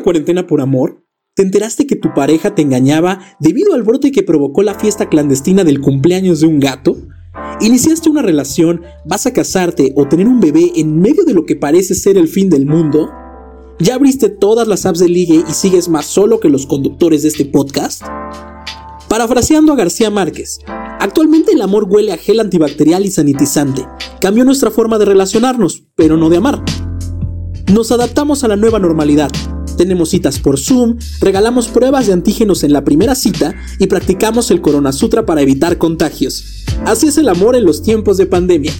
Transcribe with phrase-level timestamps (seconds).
[0.00, 1.04] la cuarentena por amor?
[1.36, 5.62] ¿Te enteraste que tu pareja te engañaba debido al brote que provocó la fiesta clandestina
[5.62, 6.96] del cumpleaños de un gato?
[7.60, 11.54] ¿Iniciaste una relación, vas a casarte o tener un bebé en medio de lo que
[11.54, 13.10] parece ser el fin del mundo?
[13.78, 17.28] ¿Ya abriste todas las apps de ligue y sigues más solo que los conductores de
[17.28, 18.02] este podcast?
[19.08, 20.60] Parafraseando a García Márquez,
[20.98, 23.86] actualmente el amor huele a gel antibacterial y sanitizante.
[24.20, 26.64] Cambió nuestra forma de relacionarnos, pero no de amar.
[27.72, 29.30] Nos adaptamos a la nueva normalidad.
[29.80, 34.60] Tenemos citas por Zoom, regalamos pruebas de antígenos en la primera cita y practicamos el
[34.60, 36.66] Corona Sutra para evitar contagios.
[36.84, 38.72] Así es el amor en los tiempos de pandemia.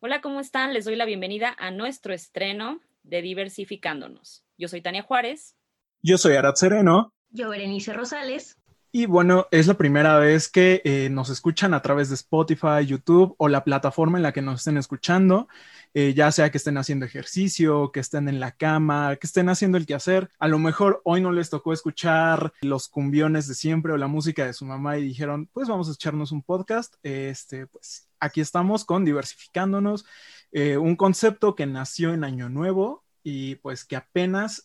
[0.00, 0.74] Hola, ¿cómo están?
[0.74, 4.42] Les doy la bienvenida a nuestro estreno de Diversificándonos.
[4.56, 5.54] Yo soy Tania Juárez.
[6.02, 7.14] Yo soy Arad Sereno.
[7.30, 8.57] Yo, Berenice Rosales.
[8.90, 13.34] Y bueno, es la primera vez que eh, nos escuchan a través de Spotify, YouTube
[13.36, 15.46] o la plataforma en la que nos estén escuchando,
[15.92, 19.76] eh, ya sea que estén haciendo ejercicio, que estén en la cama, que estén haciendo
[19.76, 20.30] el quehacer.
[20.38, 24.46] A lo mejor hoy no les tocó escuchar los cumbiones de siempre o la música
[24.46, 26.94] de su mamá y dijeron, pues vamos a echarnos un podcast.
[27.02, 30.06] Este, pues aquí estamos con Diversificándonos,
[30.50, 34.64] eh, un concepto que nació en Año Nuevo y pues que apenas,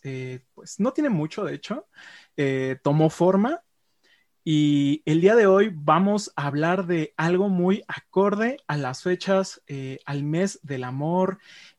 [0.54, 1.86] pues no tiene mucho, de hecho,
[2.82, 3.63] tomó forma
[4.44, 9.62] y el día de hoy vamos a hablar de algo muy acorde a las fechas,
[9.66, 11.38] eh, al mes del amor,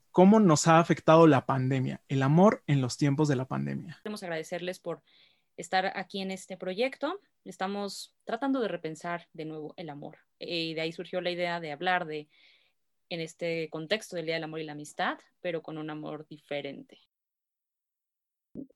[0.10, 4.00] cómo nos ha afectado la pandemia, el amor en los tiempos de la pandemia.
[4.02, 5.04] Queremos agradecerles por
[5.58, 7.20] estar aquí en este proyecto.
[7.44, 10.18] Estamos tratando de repensar de nuevo el amor.
[10.40, 12.28] Y de ahí surgió la idea de hablar de,
[13.10, 16.98] en este contexto del Día del Amor y la Amistad, pero con un amor diferente.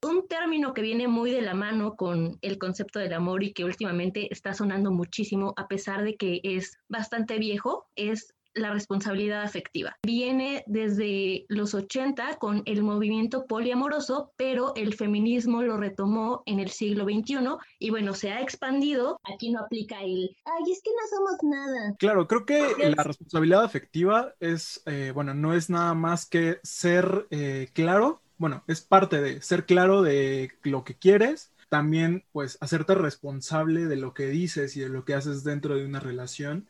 [0.02, 3.64] Un término que viene muy de la mano con el concepto del amor y que
[3.64, 9.96] últimamente está sonando muchísimo, a pesar de que es bastante viejo, es la responsabilidad afectiva.
[10.04, 16.70] Viene desde los 80 con el movimiento poliamoroso, pero el feminismo lo retomó en el
[16.70, 17.38] siglo XXI
[17.80, 19.20] y bueno, se ha expandido.
[19.24, 21.96] Aquí no aplica el, ay, es que no somos nada.
[22.00, 27.28] Claro, creo que la responsabilidad afectiva es, eh, bueno, no es nada más que ser
[27.32, 32.96] eh, claro bueno, es parte de ser claro de lo que quieres, también pues hacerte
[32.96, 36.68] responsable de lo que dices y de lo que haces dentro de una relación,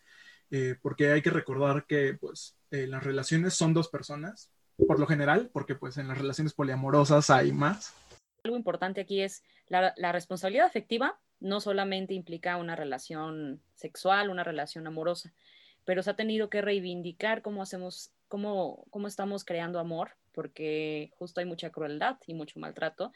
[0.51, 4.51] eh, porque hay que recordar que pues eh, las relaciones son dos personas,
[4.87, 7.93] por lo general, porque pues en las relaciones poliamorosas hay más.
[8.43, 14.43] Algo importante aquí es la, la responsabilidad afectiva no solamente implica una relación sexual, una
[14.43, 15.33] relación amorosa,
[15.85, 21.41] pero se ha tenido que reivindicar cómo hacemos, cómo, cómo estamos creando amor porque justo
[21.41, 23.11] hay mucha crueldad y mucho maltrato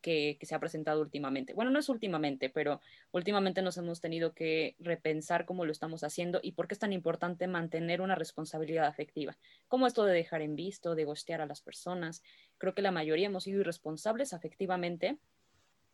[0.00, 1.52] que, se ha presentado últimamente.
[1.52, 2.80] Bueno, no es últimamente, pero
[3.12, 6.94] últimamente nos hemos tenido que repensar cómo lo estamos haciendo y por qué es tan
[6.94, 9.36] importante mantener una responsabilidad afectiva.
[9.68, 12.22] Como esto de dejar en visto, de gostear a las personas.
[12.56, 15.18] Creo que la mayoría hemos sido irresponsables afectivamente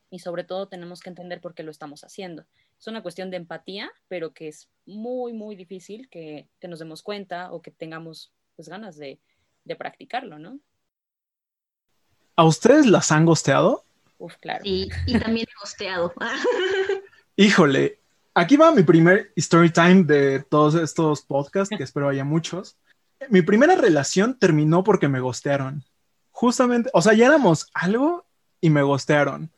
[0.09, 2.47] y sobre todo tenemos que entender por qué lo estamos haciendo.
[2.79, 7.03] Es una cuestión de empatía, pero que es muy, muy difícil que, que nos demos
[7.03, 9.19] cuenta o que tengamos pues, ganas de,
[9.65, 10.61] de practicarlo, ¿no?
[12.37, 13.85] ¿A ustedes las han gosteado?
[14.19, 14.65] Uf, claro.
[14.65, 16.13] Sí, y también he gosteado.
[17.37, 17.99] Híjole,
[18.35, 22.77] aquí va mi primer story time de todos estos podcasts, que espero haya muchos.
[23.29, 25.85] Mi primera relación terminó porque me gostearon.
[26.31, 28.25] Justamente, o sea, ya éramos algo
[28.61, 29.51] y me gostearon.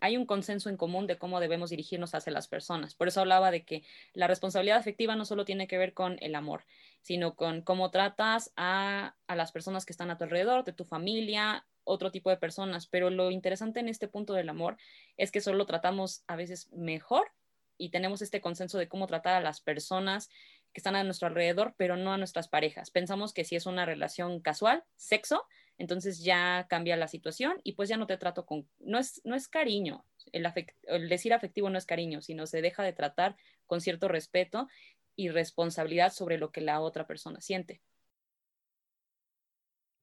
[0.00, 2.94] Hay un consenso en común de cómo debemos dirigirnos hacia las personas.
[2.94, 3.82] Por eso hablaba de que
[4.12, 6.64] la responsabilidad afectiva no solo tiene que ver con el amor,
[7.02, 11.66] sino con cómo tratas a, las personas que están a tu alrededor, de tu familia,
[11.84, 12.86] otro tipo de personas.
[12.86, 14.76] Pero lo interesante en este punto del amor
[15.16, 17.30] es que solo tratamos a veces mejor
[17.76, 20.30] y tenemos este consenso de cómo tratar a las personas
[20.72, 22.90] que están a nuestro alrededor, pero no a nuestras parejas.
[22.90, 25.46] Pensamos que si es una relación casual, sexo,
[25.78, 29.34] entonces ya cambia la situación y pues ya no te trato con, no es, no
[29.34, 30.46] es cariño, el,
[30.84, 33.36] el decir afectivo no es cariño, sino se deja de tratar
[33.66, 34.68] con cierto respeto
[35.16, 37.80] y responsabilidad sobre lo que la otra persona siente.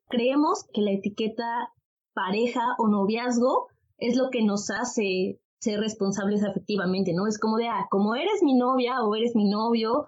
[0.08, 1.74] Creemos que la etiqueta
[2.14, 3.68] pareja o noviazgo
[3.98, 7.28] es lo que nos hace ser responsables afectivamente, ¿no?
[7.28, 10.08] Es como de, ah, como eres mi novia o eres mi novio,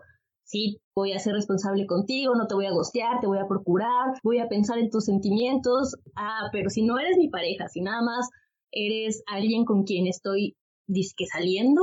[0.53, 4.13] sí, voy a ser responsable contigo, no te voy a gostear, te voy a procurar,
[4.23, 8.03] voy a pensar en tus sentimientos, ah, pero si no eres mi pareja, si nada
[8.03, 8.29] más
[8.71, 10.55] eres alguien con quien estoy
[10.87, 11.81] disque saliendo,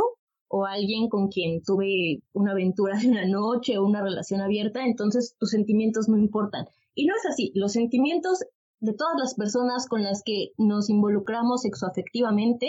[0.53, 5.37] o alguien con quien tuve una aventura de una noche o una relación abierta, entonces
[5.39, 6.67] tus sentimientos no importan.
[6.95, 8.41] Y no es así, los sentimientos
[8.81, 12.69] de todas las personas con las que nos involucramos sexoafectivamente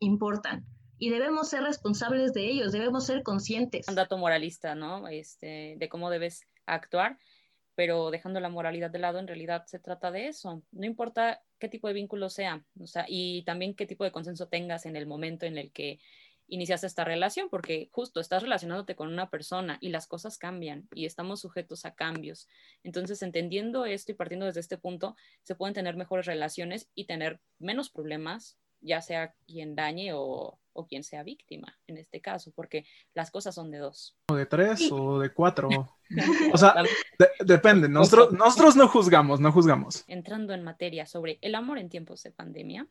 [0.00, 0.66] importan.
[1.02, 3.88] Y debemos ser responsables de ellos, debemos ser conscientes.
[3.88, 5.08] Un dato moralista, ¿no?
[5.08, 7.18] Este, de cómo debes actuar,
[7.74, 10.62] pero dejando la moralidad de lado, en realidad se trata de eso.
[10.70, 14.46] No importa qué tipo de vínculo sea, o sea, y también qué tipo de consenso
[14.46, 15.98] tengas en el momento en el que
[16.46, 21.06] iniciaste esta relación, porque justo estás relacionándote con una persona y las cosas cambian y
[21.06, 22.46] estamos sujetos a cambios.
[22.84, 27.40] Entonces, entendiendo esto y partiendo desde este punto, se pueden tener mejores relaciones y tener
[27.58, 32.84] menos problemas, ya sea quien dañe o, quien sea víctima en este caso, porque
[33.14, 34.16] las cosas son de dos.
[34.28, 35.68] O de tres o de cuatro.
[36.52, 36.74] o sea,
[37.44, 37.88] depende.
[37.88, 40.04] Nosotros, nosotros no juzgamos, no juzgamos.
[40.08, 42.86] Entrando en materia sobre el amor en tiempos de pandemia,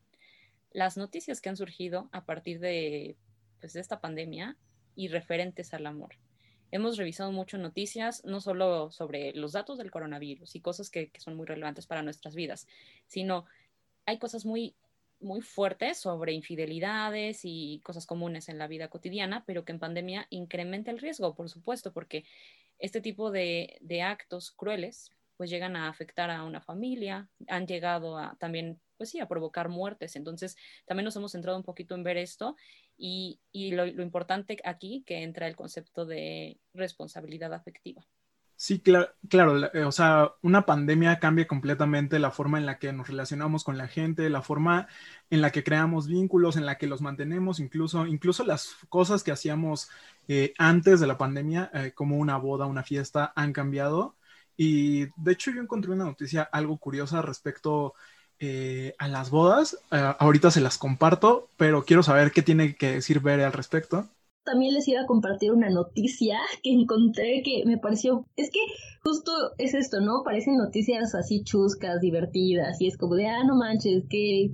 [0.71, 3.17] las noticias que han surgido a partir de
[3.59, 4.57] pues, de esta pandemia
[4.95, 6.15] y referentes al amor.
[6.71, 11.35] Hemos revisado mucho noticias, no solo sobre los datos del coronavirus y cosas que, son
[11.35, 12.65] muy relevantes para nuestras vidas,
[13.07, 13.45] sino
[14.05, 14.75] hay cosas muy,
[15.21, 20.27] muy fuertes sobre infidelidades y cosas comunes en la vida cotidiana, pero que en pandemia
[20.29, 22.25] incrementa el riesgo, por supuesto, porque
[22.79, 28.15] este tipo de, de actos crueles pues llegan a afectar a una familia, han llegado
[28.15, 30.15] a también, pues sí, a provocar muertes.
[30.15, 32.55] Entonces, también nos hemos centrado un poquito en ver esto
[32.95, 33.39] y,
[33.71, 38.05] lo, importante aquí que entra el concepto de responsabilidad afectiva.
[38.63, 43.07] Sí, claro, eh, o sea, una pandemia cambia completamente la forma en la que nos
[43.07, 44.87] relacionamos con la gente, la forma
[45.31, 49.31] en la que creamos vínculos, en la que los mantenemos, incluso, incluso las cosas que
[49.31, 49.89] hacíamos
[50.27, 54.15] eh, antes de la pandemia, eh, como una boda, una fiesta, han cambiado.
[54.55, 57.95] Y de hecho yo encontré una noticia algo curiosa respecto
[58.39, 59.79] eh, a las bodas.
[59.89, 64.07] Ahorita se las comparto, pero quiero saber qué tiene que decir Bere al respecto.
[64.43, 68.59] También les iba a compartir una noticia que encontré que me pareció, es que
[69.03, 70.23] justo es esto, ¿no?
[70.23, 74.51] Parecen noticias así chuscas, divertidas, y es como de, ah, no manches, qué,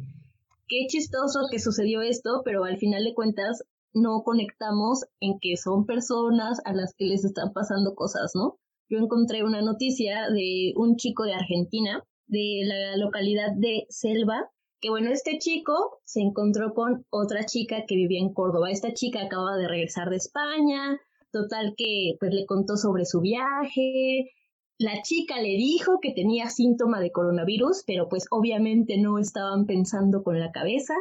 [0.68, 3.64] qué chistoso que sucedió esto, pero al final de cuentas
[3.94, 8.60] no conectamos en que son personas a las que les están pasando cosas, ¿no?
[8.90, 14.90] Yo encontré una noticia de un chico de Argentina de la localidad de Selva, que
[14.90, 18.72] bueno, este chico se encontró con otra chica que vivía en Córdoba.
[18.72, 21.00] Esta chica acaba de regresar de España,
[21.32, 24.32] total que pues le contó sobre su viaje.
[24.78, 30.24] La chica le dijo que tenía síntoma de coronavirus, pero pues obviamente no estaban pensando
[30.24, 30.94] con la cabeza.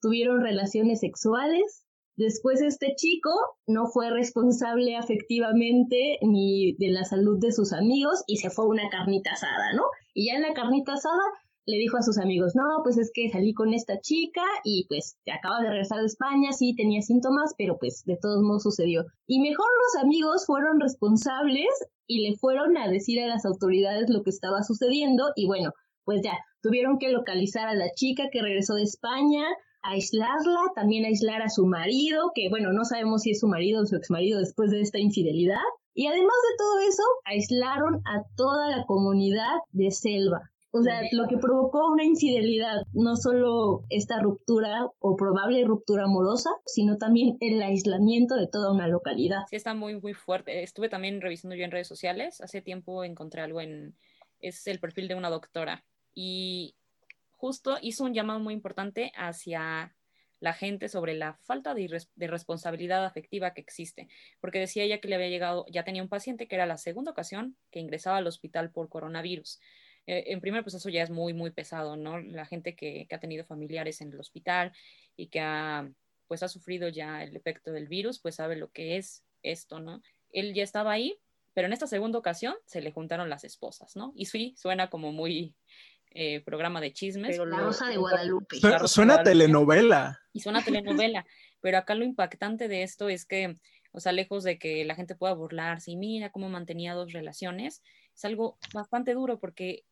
[0.00, 1.84] Tuvieron relaciones sexuales
[2.20, 3.30] Después este chico
[3.66, 8.68] no fue responsable afectivamente ni de la salud de sus amigos y se fue a
[8.68, 9.84] una carnita asada, ¿no?
[10.12, 11.22] Y ya en la carnita asada
[11.66, 15.18] le dijo a sus amigos, no, pues es que salí con esta chica y pues
[15.32, 19.04] acaba de regresar de España, sí tenía síntomas, pero pues de todos modos sucedió.
[19.26, 21.68] Y mejor los amigos fueron responsables
[22.06, 25.72] y le fueron a decir a las autoridades lo que estaba sucediendo y bueno,
[26.04, 29.44] pues ya, tuvieron que localizar a la chica que regresó de España,
[29.82, 33.86] aislarla, también aislar a su marido, que bueno, no sabemos si es su marido o
[33.86, 35.56] su exmarido después de esta infidelidad.
[35.94, 40.50] Y además de todo eso, aislaron a toda la comunidad de Selva.
[40.72, 46.50] O sea, lo que provocó una infidelidad, no solo esta ruptura o probable ruptura amorosa,
[46.64, 49.40] sino también el aislamiento de toda una localidad.
[49.48, 50.62] Sí, está muy, muy fuerte.
[50.62, 52.40] Estuve también revisando yo en redes sociales.
[52.40, 53.96] Hace tiempo encontré algo en...
[54.40, 55.84] Es el perfil de una doctora.
[56.14, 56.76] Y
[57.32, 59.94] justo hizo un llamado muy importante hacia
[60.40, 64.08] la gente sobre la falta de, responsabilidad afectiva que existe,
[64.40, 67.10] porque decía ella que le había llegado, ya tenía un paciente que era la segunda
[67.10, 69.60] ocasión que ingresaba al hospital por coronavirus.
[70.06, 72.18] Eh, en primer, pues eso ya es muy, muy pesado, ¿no?
[72.18, 74.72] La gente que, ha tenido familiares en el hospital
[75.16, 75.90] y que ha,
[76.26, 80.02] pues ha sufrido ya el efecto del virus, pues sabe lo que es esto, ¿no?
[80.32, 81.18] Él ya estaba ahí,
[81.54, 84.12] pero en esta segunda ocasión se le juntaron las esposas, ¿no?
[84.14, 85.54] Y sí, suena como muy,
[86.12, 87.30] eh, programa de chismes.
[87.30, 88.56] Pero la Rosa de Guadalupe.
[88.86, 90.20] Suena, telenovela.
[90.32, 91.24] Y suena telenovela.
[91.60, 93.56] pero acá lo impactante de esto es que,
[93.92, 97.82] o sea, lejos de que la gente pueda burlarse y mira cómo mantenía dos relaciones,
[98.12, 99.84] es algo bastante duro porque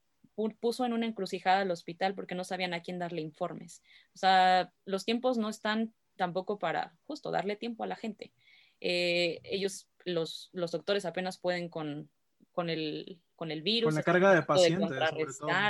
[0.60, 3.82] puso en una encrucijada al hospital porque no sabían a quién darle informes.
[4.14, 8.32] O sea, los tiempos no están tampoco para justo darle tiempo a la gente.
[8.80, 12.08] Eh, ellos, los, los doctores apenas pueden con,
[12.52, 13.88] con el, con el virus.
[13.88, 14.90] Con la carga de pacientes.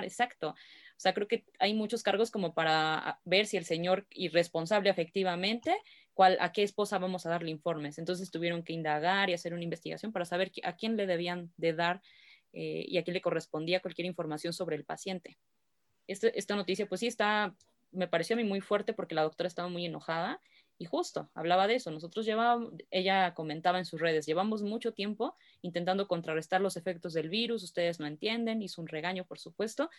[0.03, 0.51] exacto.
[0.51, 5.77] O sea, creo que hay muchos cargos como para ver si el señor irresponsable efectivamente,
[6.13, 7.99] cuál, a qué esposa vamos a darle informes.
[7.99, 11.73] Entonces tuvieron que indagar y hacer una investigación para saber a quién le debían de
[11.75, 12.03] dar
[12.53, 15.39] eh, y a quién le correspondía cualquier información sobre el paciente.
[16.07, 17.55] Este, esta noticia, pues sí, está,
[17.93, 20.41] me pareció a mí muy fuerte porque la doctora estaba muy enojada
[20.79, 21.91] y justo, hablaba de eso.
[21.91, 27.29] Nosotros llevábamos, ella comentaba en sus redes, llevamos mucho tiempo intentando contrarrestar los efectos del
[27.29, 29.91] virus, ustedes no entienden, hizo un regaño, por supuesto,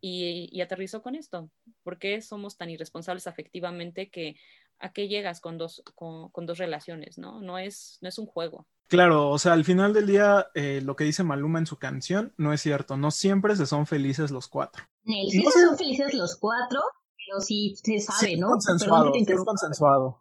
[0.00, 1.50] y, aterrizó con esto.
[1.82, 4.36] ¿Por qué somos tan irresponsables afectivamente que
[4.82, 7.40] a qué llegas con dos, con, dos relaciones, ¿no?
[7.40, 8.66] No es, no es un juego.
[8.88, 12.34] Claro, o sea, al final del día, eh, lo que dice Maluma en su canción
[12.36, 12.96] no es cierto.
[12.96, 14.84] No siempre se son felices los cuatro.
[15.04, 16.80] Sí, no son felices los cuatro,
[17.16, 18.48] pero sí se sabe, ¿no?
[18.48, 20.18] Consensuado, es consensuado.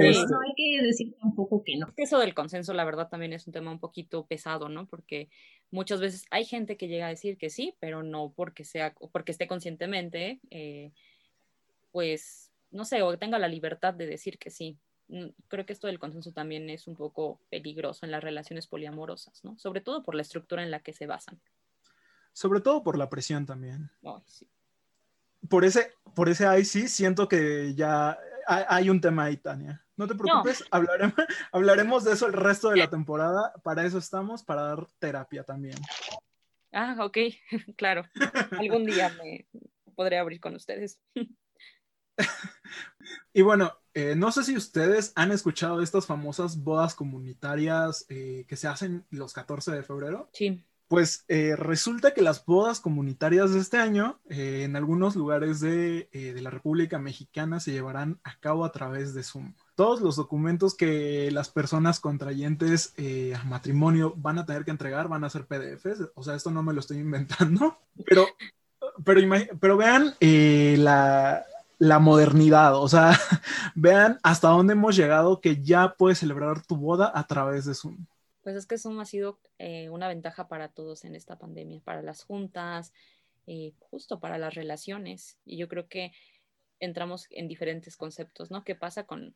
[0.00, 1.86] Este no, hay que decir tampoco que no.
[1.96, 4.86] Eso del consenso, la verdad, también es un tema un poquito pesado, ¿no?
[4.86, 5.30] Porque
[5.70, 9.32] muchas veces hay gente que llega a decir que sí, pero no porque sea, porque
[9.32, 10.92] esté conscientemente, eh,
[11.92, 14.78] pues, no sé, o tenga la libertad de decir que sí.
[15.08, 19.42] Mm, creo que esto del consenso también es un poco peligroso en las relaciones poliamorosas,
[19.44, 19.58] ¿no?
[19.58, 21.40] Sobre todo por la estructura en la que se basan.
[22.32, 23.90] Sobre todo por la presión también.
[25.48, 29.84] Por ese, por ese ahí sí siento que ya hay un tema ahí, Tania.
[29.96, 31.14] No te preocupes, Hablaremos,
[31.52, 33.52] hablaremos de eso el resto de la temporada.
[33.64, 35.76] Para eso estamos, para dar terapia también.
[36.72, 37.18] Ah, ok,
[37.76, 38.04] claro.
[38.58, 39.46] Algún día me
[39.96, 41.00] podré abrir con ustedes.
[43.32, 48.44] y bueno, eh, no sé si ustedes han escuchado de estas famosas bodas comunitarias eh,
[48.48, 50.28] que se hacen los 14 de febrero.
[50.32, 50.64] Sí.
[50.88, 56.08] Pues eh, resulta que las bodas comunitarias de este año eh, en algunos lugares de,
[56.12, 59.52] eh, de, la República Mexicana se llevarán a cabo a través de Zoom.
[59.74, 62.94] Todos los documentos que las personas contrayentes
[63.36, 66.08] a matrimonio van a tener que entregar van a ser PDFs.
[66.14, 68.26] O sea, esto no me lo estoy inventando, pero,
[69.04, 69.20] pero,
[69.60, 71.44] pero vean la,
[71.78, 73.12] la modernidad, o sea,
[73.74, 78.06] vean hasta dónde hemos llegado que ya puedes celebrar tu boda a través de Zoom
[78.48, 82.00] pues es que Zoom ha sido eh, una ventaja para todos en esta pandemia, para
[82.00, 82.94] las juntas,
[83.46, 85.38] eh, justo para las relaciones.
[85.44, 86.12] Y yo creo que
[86.80, 88.64] entramos en diferentes conceptos, ¿no?
[88.64, 89.34] ¿Qué pasa con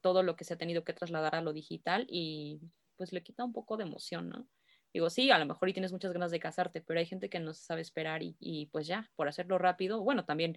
[0.00, 2.62] todo lo que se ha tenido que trasladar a lo digital y
[2.96, 4.48] pues le quita un poco de emoción, ¿no?
[4.94, 7.40] Digo, sí, a lo mejor y tienes muchas ganas de casarte, pero hay gente que
[7.40, 10.56] no sabe esperar y, pues ya, por hacerlo rápido, bueno, también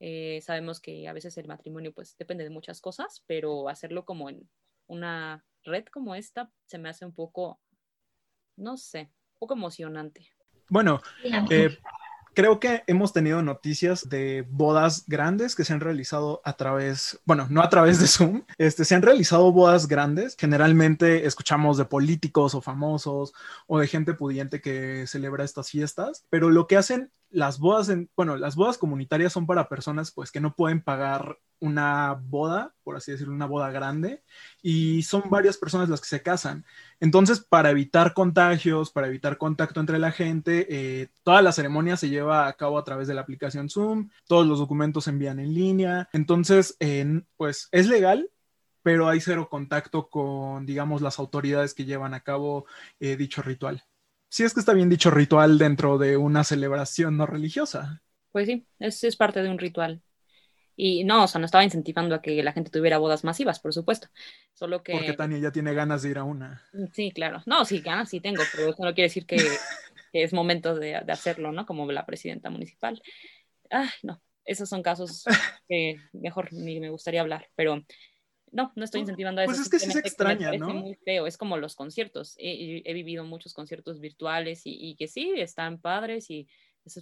[0.00, 4.28] eh, sabemos que a veces el matrimonio pues depende de muchas cosas, pero hacerlo como
[4.28, 4.48] en
[4.86, 7.60] una red como esta se me hace un poco,
[8.56, 10.28] no sé, un poco emocionante.
[10.68, 11.00] Bueno,
[11.50, 11.78] eh,
[12.36, 17.46] creo que hemos tenido noticias de bodas grandes que se han realizado a través, bueno,
[17.48, 20.36] no a través de Zoom, este, se han realizado bodas grandes.
[20.38, 23.32] Generalmente escuchamos de políticos o famosos
[23.66, 28.10] o de gente pudiente que celebra estas fiestas, pero lo que hacen las bodas, en,
[28.16, 32.96] bueno, las bodas comunitarias son para personas pues que no pueden pagar una boda, por
[32.96, 34.22] así decirlo, una boda grande,
[34.62, 36.64] y son varias personas las que se casan.
[37.00, 42.10] Entonces, para evitar contagios, para evitar contacto entre la gente, eh, toda la ceremonia se
[42.10, 45.54] lleva a cabo a través de la aplicación Zoom, todos los documentos se envían en
[45.54, 46.76] línea, entonces,
[47.36, 48.30] pues es legal,
[48.82, 52.66] pero hay cero contacto con, digamos, las autoridades que llevan a cabo
[53.00, 53.82] eh, dicho ritual.
[54.28, 58.02] Si es que está bien dicho ritual dentro de una celebración no religiosa.
[58.32, 60.02] Pues sí, es, es parte de un ritual.
[60.76, 63.72] Y no, o sea, no estaba incentivando a que la gente tuviera bodas masivas, por
[63.72, 64.08] supuesto.
[64.52, 64.92] Solo que.
[64.92, 66.62] Porque Tania ya tiene ganas de ir a una.
[66.92, 67.42] Sí, claro.
[67.46, 69.36] No, sí, ganas sí tengo, pero eso no quiere decir que,
[70.12, 71.64] es momento de, hacerlo, ¿no?
[71.64, 73.00] Como la presidenta municipal.
[73.70, 74.22] Ay, no.
[74.44, 75.24] Esos son casos
[75.68, 77.82] que mejor ni me gustaría hablar, pero
[78.56, 79.68] no, no estoy incentivando a pues eso.
[79.68, 80.72] Pues es que sí se extraña, ¿no?
[80.72, 82.34] muy feo, es como los conciertos.
[82.38, 86.48] He, vivido muchos conciertos virtuales y, y, que sí, están padres y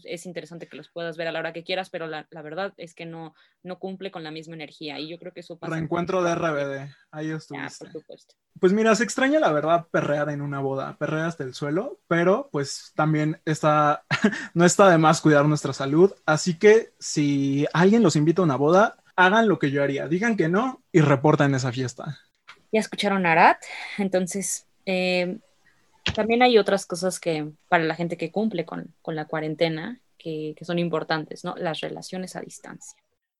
[0.04, 2.94] es, interesante que los puedas ver a la hora que quieras, pero la, verdad es
[2.94, 5.75] que no, no cumple con la misma energía y yo creo que eso pasa.
[5.75, 7.87] Reencuentro de RBD, ahí estuviste.
[8.58, 12.49] Pues mira, se extraña la verdad perrear en una boda, perrear hasta el suelo, pero
[12.50, 14.04] pues también está,
[14.54, 18.56] no está de más cuidar nuestra salud, así que si alguien los invita a una
[18.56, 22.18] boda, hagan lo que yo haría, digan que no y reporten esa fiesta.
[22.73, 23.62] Ya escucharon a Arat,
[23.99, 24.66] entonces...
[24.87, 25.38] Eh,
[26.12, 30.78] también hay otras cosas que para la gente que cumple con, la cuarentena que, son
[30.78, 31.54] importantes, ¿no?
[31.56, 32.99] Las relaciones a distancia.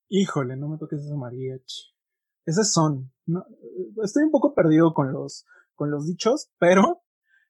[0.09, 1.93] Híjole, no me toques eso, mariachi.
[2.47, 3.13] Esas son.
[3.27, 3.45] No,
[4.03, 7.03] estoy un poco perdido con los, con los dichos, pero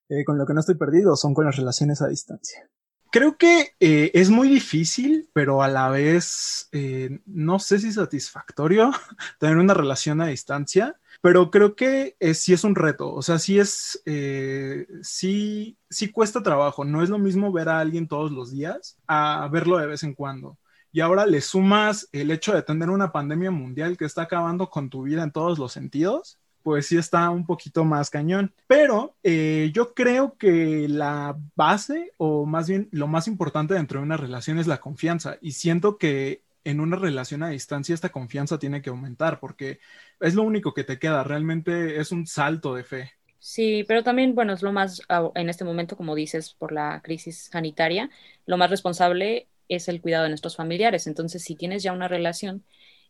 [0.09, 2.69] eh, con lo que no estoy perdido son con las relaciones a distancia.
[3.15, 8.91] Creo que eh, es muy difícil, pero a la vez eh, no sé si satisfactorio
[9.39, 13.59] tener una relación a distancia pero creo que sí es un reto, o sea, sí
[13.59, 18.51] es, eh, sí, sí cuesta trabajo, no es lo mismo ver a alguien todos los
[18.51, 20.59] días a verlo de vez en cuando.
[20.93, 24.91] Y ahora le sumas el hecho de tener una pandemia mundial que está acabando con
[24.91, 28.53] tu vida en todos los sentidos, pues sí está un poquito más cañón.
[28.67, 34.07] Pero eh, yo creo que la base, o más bien lo más importante dentro de
[34.07, 35.37] una relación es la confianza.
[35.43, 39.79] Y siento que en una relación a distancia esta confianza tiene que aumentar porque
[40.21, 43.13] es lo único que te queda, realmente es un salto de fe.
[43.39, 47.03] Sí, pero también, bueno, es lo más, ah, en este momento, como dices, por la
[47.03, 48.09] crisis sanitaria,
[48.47, 51.07] lo más responsable es el cuidado de nuestros familiares.
[51.07, 52.65] Entonces, si tienes ya una relación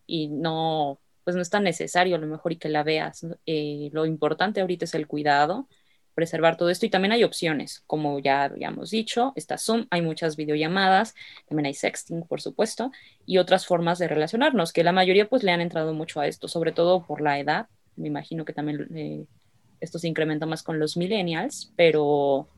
[0.09, 3.27] y no pues no es tan necesario a lo mejor y que la veas.
[3.47, 5.69] Eh, lo importante ahorita es el cuidado,
[6.15, 10.37] preservar todo esto y también hay opciones, como ya habíamos dicho, está Zoom, hay muchas
[10.37, 11.15] videollamadas,
[11.49, 12.93] también hay sexting, por supuesto,
[13.27, 16.47] y otras formas de relacionarnos, que la mayoría pues le han entrado mucho a esto,
[16.47, 17.67] sobre todo por la edad,
[17.97, 19.27] me imagino que también eh,
[19.81, 22.49] esto se incrementa más con los millennials, pero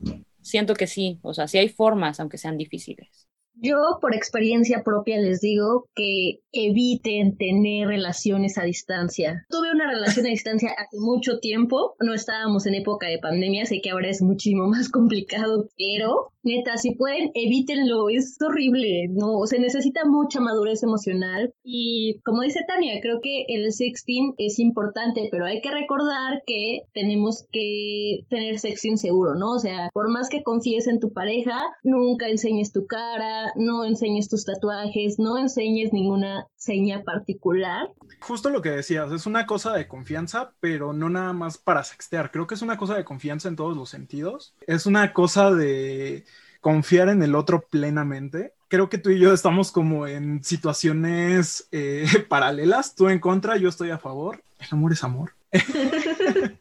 [0.43, 3.26] siento que sí, o sea, sí hay formas, aunque sean difíciles.
[3.57, 9.47] Yo por experiencia propia les digo que eviten tener relaciones a distancia.
[9.49, 13.81] Tuve una relación a distancia hace mucho tiempo, no estábamos en época de pandemia, sé
[13.83, 19.59] que ahora es muchísimo más complicado, pero neta, si pueden, evítenlo, es horrible, no, se
[19.59, 25.45] necesita mucha madurez emocional y como dice Tania, creo que el sexting es importante, pero
[25.45, 29.53] hay que recordar que tenemos que tener sexting seguro, ¿no?
[29.53, 34.29] O sea, por más que confíes en tu pareja, nunca enseñes tu cara, no enseñes
[34.29, 37.91] tus tatuajes, no enseñes ninguna seña particular.
[38.21, 42.31] Justo lo que decías, es una cosa de confianza, pero no nada más para sextear.
[42.31, 44.55] Creo que es una cosa de confianza en todos los sentidos.
[44.67, 46.25] Es una cosa de
[46.61, 48.53] confiar en el otro plenamente.
[48.69, 53.69] Creo que tú y yo estamos como en situaciones eh, paralelas, tú en contra, yo
[53.69, 54.43] estoy a favor.
[54.59, 55.33] El amor es amor.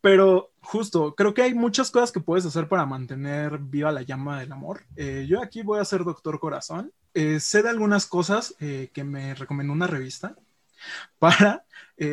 [0.00, 4.40] Pero justo, creo que hay muchas cosas que puedes hacer para mantener viva la llama
[4.40, 4.82] del amor.
[4.96, 6.92] Eh, yo aquí voy a ser doctor corazón.
[7.14, 10.34] Eh, sé de algunas cosas eh, que me recomendó una revista
[11.20, 11.64] para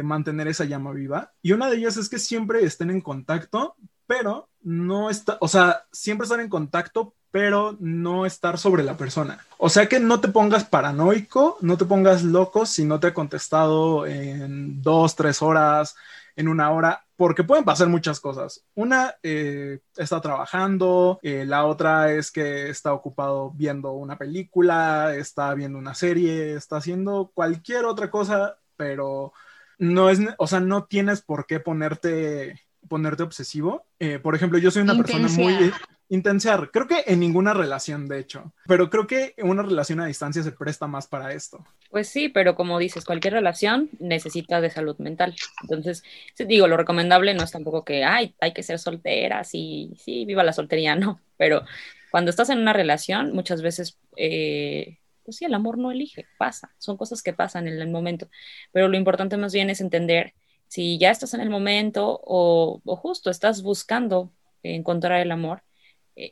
[0.04, 1.32] mantener esa llama viva.
[1.41, 5.86] Y una de ellas es que siempre estén en contacto, pero no está, o sea,
[5.91, 9.43] siempre estar en contacto, pero no estar sobre la persona.
[9.58, 13.13] O sea que no te pongas paranoico, no te pongas loco si no te ha
[13.15, 15.95] contestado en dos, tres horas,
[16.36, 18.65] en una hora, porque pueden pasar muchas cosas.
[18.73, 25.53] Una eh, está trabajando, eh, la otra es que está ocupado viendo una película, está
[25.53, 29.34] viendo una serie, está haciendo cualquier otra cosa, pero
[29.77, 33.86] no es, o sea, no tienes por qué ponerte ponerte obsesivo.
[33.99, 35.71] Eh, por ejemplo, yo soy una persona muy
[36.12, 36.71] intensiar.
[36.71, 40.52] Creo que en ninguna relación, de hecho, pero creo que una relación a distancia se
[40.52, 41.65] presta más para esto.
[41.89, 45.34] Pues sí, pero como dices, cualquier relación necesita de salud mental.
[45.62, 46.04] Entonces,
[46.38, 50.43] digo, lo recomendable no es tampoco que Ay, hay que ser solteras y sí, viva
[50.43, 51.63] la soltería, no, pero
[52.12, 56.74] cuando estás en una relación, muchas veces, eh, pues sí, el amor no elige, pasa,
[56.78, 58.28] son cosas que pasan en el momento,
[58.74, 60.34] pero lo importante más bien es entender
[60.67, 64.30] si ya estás en el momento o, o justo estás buscando
[64.62, 65.63] encontrar el amor,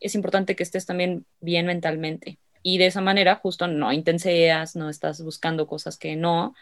[0.02, 2.40] es importante que estés también bien mentalmente.
[2.62, 6.54] Y de esa manera, justo no intenseas, no estás buscando cosas que no,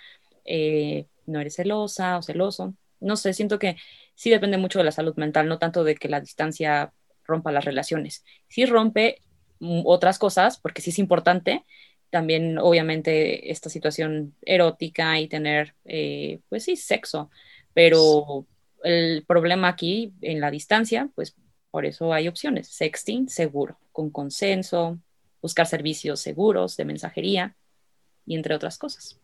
[0.45, 2.73] eh, no eres celosa o celoso.
[2.99, 3.77] No sé, siento que
[4.15, 6.93] sí depende mucho de la salud mental, no tanto de que la distancia
[7.25, 8.23] rompa las relaciones.
[8.47, 9.21] Sí rompe
[9.59, 11.65] mm, otras cosas, porque sí es importante,
[12.09, 17.29] también obviamente esta situación erótica y tener, eh, pues sí, sexo,
[17.73, 18.45] pero
[18.83, 21.35] el problema aquí en la distancia, pues
[21.71, 22.67] por eso hay opciones.
[22.67, 24.99] Sexting seguro, con consenso,
[25.41, 27.55] buscar servicios seguros de mensajería
[28.25, 29.19] y entre otras cosas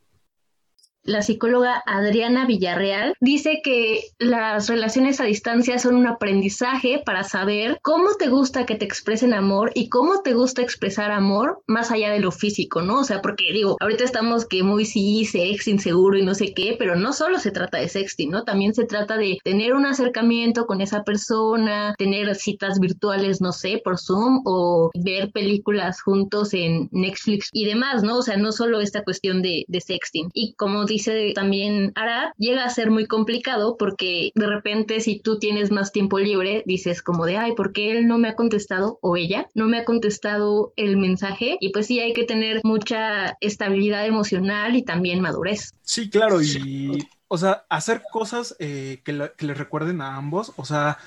[1.03, 7.77] la psicóloga Adriana Villarreal, dice que las relaciones a distancia son un aprendizaje para saber
[7.81, 12.11] cómo te gusta que te expresen amor y cómo te gusta expresar amor más allá
[12.11, 12.99] de lo físico, ¿no?
[12.99, 16.75] O sea, porque digo, ahorita estamos que muy sí, sexting seguro y no sé qué,
[16.77, 18.43] pero no solo se trata de sexting, ¿no?
[18.43, 23.81] También se trata de tener un acercamiento con esa persona, tener citas virtuales, no sé,
[23.83, 28.19] por Zoom o ver películas juntos en Netflix y demás, ¿no?
[28.19, 30.29] O sea, no solo esta cuestión de, de sexting.
[30.33, 35.39] Y como dice también Arad, llega a ser muy complicado porque de repente si tú
[35.39, 38.99] tienes más tiempo libre, dices como de, ay, ¿por qué él no me ha contestado
[39.01, 41.57] o ella no me ha contestado el mensaje?
[41.59, 45.73] Y pues sí, hay que tener mucha estabilidad emocional y también madurez.
[45.81, 50.65] Sí, claro, y, o sea, hacer cosas eh, que, le, les recuerden a ambos, o
[50.65, 50.97] sea,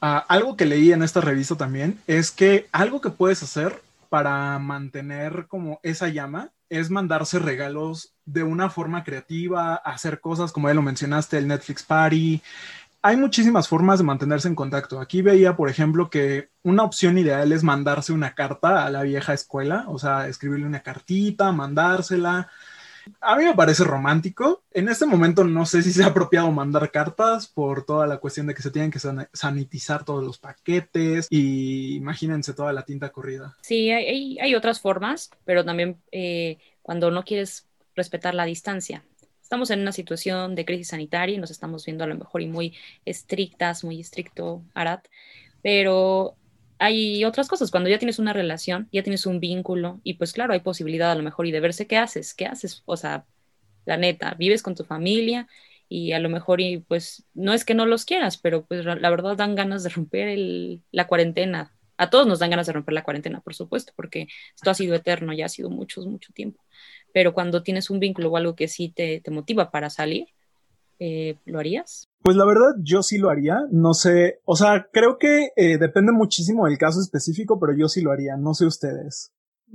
[0.00, 5.46] algo que leí en esta revista también es que algo que puedes hacer para mantener
[5.48, 10.82] como esa llama es mandarse regalos de una forma creativa, hacer cosas como ya lo
[10.82, 12.42] mencionaste, el Netflix Party.
[13.02, 15.00] Hay muchísimas formas de mantenerse en contacto.
[15.00, 19.32] Aquí veía, por ejemplo, que una opción ideal es mandarse una carta a la vieja
[19.32, 22.50] escuela, o sea, escribirle una cartita, mandársela.
[23.20, 24.62] A mí me parece romántico.
[24.72, 28.46] En este momento no sé si se ha apropiado mandar cartas por toda la cuestión
[28.46, 29.00] de que se tienen que
[29.32, 33.56] sanitizar todos los paquetes y imagínense toda la tinta corrida.
[33.62, 39.02] Sí, hay, hay otras formas, pero también eh, cuando no quieres respetar la distancia.
[39.42, 42.48] Estamos en una situación de crisis sanitaria y nos estamos viendo a lo mejor y
[42.48, 45.06] muy estrictas, muy estricto, Arat,
[45.62, 46.34] pero
[46.78, 50.52] hay otras cosas, cuando ya tienes una relación, ya tienes un vínculo y pues claro,
[50.52, 53.24] hay posibilidad a lo mejor y de verse qué haces, qué haces, o sea,
[53.86, 55.48] la neta, vives con tu familia
[55.88, 59.10] y a lo mejor, y pues no es que no los quieras, pero pues la
[59.10, 60.38] verdad dan ganas de romper
[60.90, 61.72] la cuarentena.
[61.96, 64.94] A todos nos dan ganas de romper la cuarentena, por supuesto, porque esto ha sido
[64.94, 66.62] eterno, ya ha sido mucho, mucho tiempo.
[67.12, 70.26] Pero cuando tienes un vínculo o algo que sí te, motiva para salir,
[70.98, 72.10] eh, ¿lo harías?
[72.26, 73.60] Pues la verdad, yo sí lo haría.
[73.70, 78.00] No sé, o sea, creo que eh, depende muchísimo del caso específico, pero yo sí
[78.00, 78.36] lo haría.
[78.36, 79.32] No sé ustedes.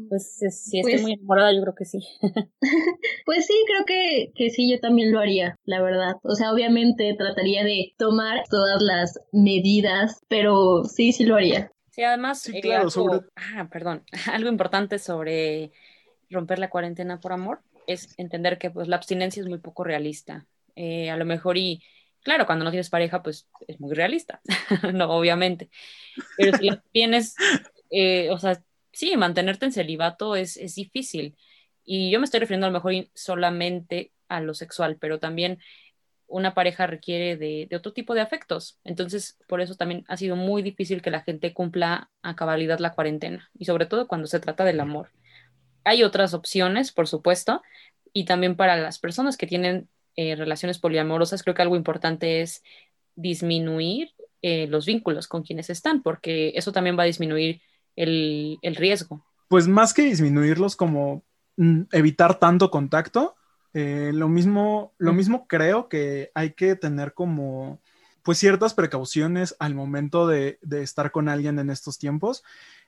[0.10, 2.00] Pues si estoy pues muy enamorada, yo creo que sí.
[3.26, 6.16] pues sí, creo que, que sí, yo también lo haría, la verdad.
[6.24, 11.72] O sea, obviamente trataría de tomar todas las medidas, pero sí, sí lo haría.
[11.92, 13.22] Sí, además, sí, claro, sobre...
[13.38, 15.72] ah, perdón, algo importante sobre
[16.30, 20.46] romper la cuarentena por amor es entender que pues la abstinencia es muy poco realista.
[20.76, 21.82] Eh, a lo mejor y
[22.24, 24.42] claro, cuando no tienes pareja, pues es muy realista,
[24.94, 25.70] no, obviamente.
[26.38, 27.36] Pero si tienes,
[27.90, 31.36] eh, o sea, sí, mantenerte en celibato es, es difícil.
[31.84, 35.60] Y yo me estoy refiriendo a lo mejor solamente a lo sexual, pero también
[36.28, 38.80] una pareja requiere de, de, otro tipo de afectos.
[38.84, 42.94] Entonces, por eso también ha sido muy difícil que la gente cumpla a cabalidad la
[42.94, 45.12] cuarentena, y sobre todo cuando se trata del amor.
[45.84, 47.62] Hay otras opciones, por supuesto,
[48.14, 52.64] y también para las personas que tienen eh, relaciones poliamorosas, creo que algo importante es
[53.16, 54.10] disminuir
[54.42, 57.62] eh, los vínculos con quienes están, porque eso también va a disminuir
[57.96, 59.24] el, riesgo.
[59.48, 61.24] Pues más que disminuirlos, como
[61.58, 63.36] mm, evitar tanto contacto,
[63.74, 67.80] eh, lo, mismo, lo mismo creo que hay que tener como
[68.24, 72.44] pues ciertas precauciones al momento de, de estar con alguien en estos tiempos.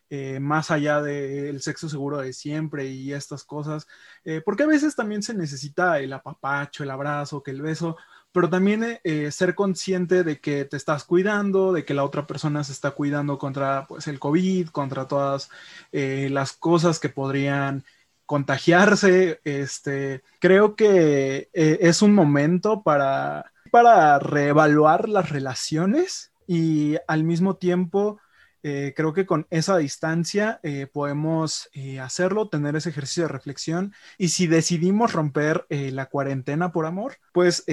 [0.10, 3.88] Eh, más allá del sexo seguro de siempre y estas cosas,
[4.24, 7.98] eh, porque a veces también se necesita el apapacho, el abrazo, que el beso,
[8.32, 12.64] pero también eh, ser consciente de que te estás cuidando, de que la otra persona
[12.64, 15.50] se está cuidando contra pues, el COVID, contra todas
[15.92, 17.84] las cosas que podrían
[18.28, 19.40] contagiarse.
[19.44, 28.20] Este, creo que es un momento para, para reevaluar las relaciones y al mismo tiempo
[28.64, 33.94] eh, creo que con esa distancia eh, podemos eh, hacerlo, tener ese ejercicio de reflexión
[34.18, 37.66] y si decidimos romper la cuarentena por amor, pues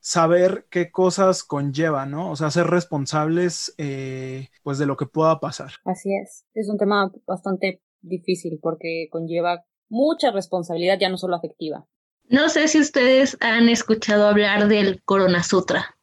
[0.00, 2.30] saber qué cosas conlleva, ¿no?
[2.30, 3.74] O sea, ser responsables
[4.62, 5.72] pues de lo que pueda pasar.
[5.84, 11.86] Así es, es un tema bastante difícil porque conlleva mucha responsabilidad, ya no solo afectiva.
[12.28, 15.96] No sé si ustedes han escuchado hablar del Corona Sutra.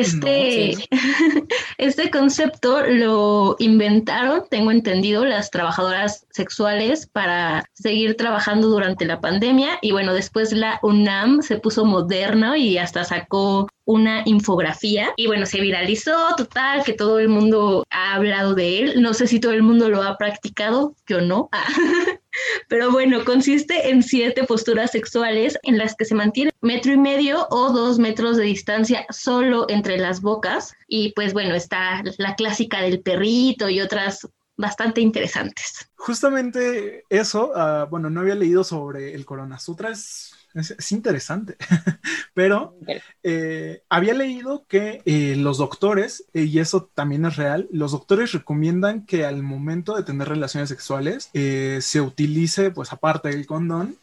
[0.00, 0.74] Este,
[1.78, 9.78] este concepto lo inventaron, tengo entendido, las trabajadoras sexuales para seguir trabajando durante la pandemia
[9.82, 15.46] y bueno, después la UNAM se puso moderno y hasta sacó una infografía y bueno,
[15.46, 19.02] se viralizó total, que todo el mundo ha hablado de él.
[19.02, 21.48] No sé si todo el mundo lo ha practicado, yo no.
[22.68, 27.46] Pero bueno, consiste en siete posturas sexuales en las que se mantiene metro y medio
[27.50, 30.74] o dos metros de distancia solo entre las bocas.
[30.88, 35.90] Y pues bueno, está la clásica del perrito y otras bastante interesantes.
[35.96, 41.56] Justamente eso, ah, bueno, no había leído sobre el Corona Sutra, es es, interesante,
[42.34, 42.76] pero
[43.22, 48.32] eh, había leído que eh, los doctores, eh, y eso también es real, los doctores
[48.32, 53.96] recomiendan que al momento de tener relaciones sexuales se utilice, pues aparte del condón,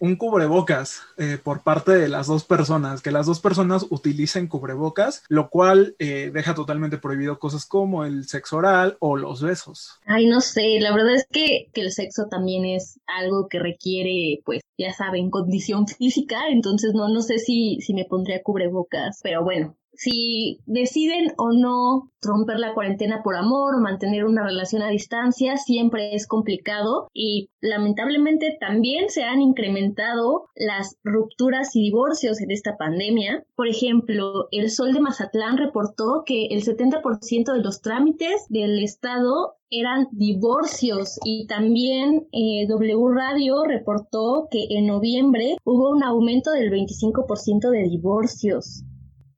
[0.00, 1.02] un cubrebocas
[1.42, 6.54] por parte de las dos personas, que las dos personas utilicen cubrebocas, lo cual deja
[6.54, 10.00] totalmente prohibido cosas como el sexo oral o los besos.
[10.06, 14.40] Ay, no sé, la verdad es que, que el sexo también es algo que requiere,
[14.44, 19.42] pues, ya saben, condición física, entonces no, no sé si, si me pondría cubrebocas, pero
[19.42, 25.56] bueno, si deciden o no romper la cuarentena por amor mantener una relación a distancia,
[25.56, 32.76] siempre es complicado y lamentablemente también se han incrementado las rupturas y divorcios en esta
[32.76, 33.44] pandemia.
[33.54, 39.54] Por ejemplo, el Sol de Mazatlán reportó que el 70% de los trámites del Estado
[39.70, 46.70] eran divorcios y también eh, W Radio reportó que en noviembre hubo un aumento del
[46.70, 48.84] 25% de divorcios.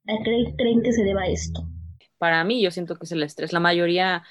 [0.09, 1.69] ¿A qué creen que se deba esto?
[2.17, 3.53] Para mí, yo siento que es el estrés.
[3.53, 4.25] La mayoría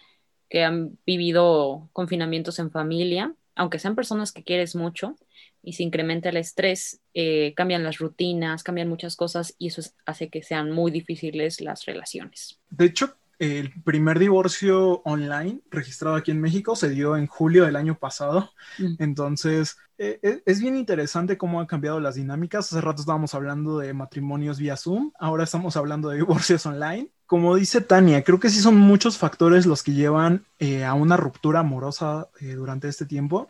[0.49, 5.15] que han vivido confinamientos en familia, aunque sean personas que quieres mucho
[5.61, 10.29] y se incrementa el estrés, eh, cambian las rutinas, cambian muchas cosas y eso hace
[10.29, 12.59] que sean muy difíciles las relaciones.
[12.71, 17.75] De hecho, el primer divorcio online registrado aquí en México se dio en julio del
[17.75, 18.51] año pasado.
[18.79, 18.95] Mm.
[18.99, 22.71] Entonces, eh, eh, es bien interesante cómo han cambiado las dinámicas.
[22.71, 27.09] Hace rato estábamos hablando de matrimonios vía Zoom, ahora estamos hablando de divorcios online.
[27.27, 31.17] como dice Tania, creo que sí son muchos factores los que llevan eh, a una
[31.17, 33.49] ruptura amorosa eh, durante este tiempo,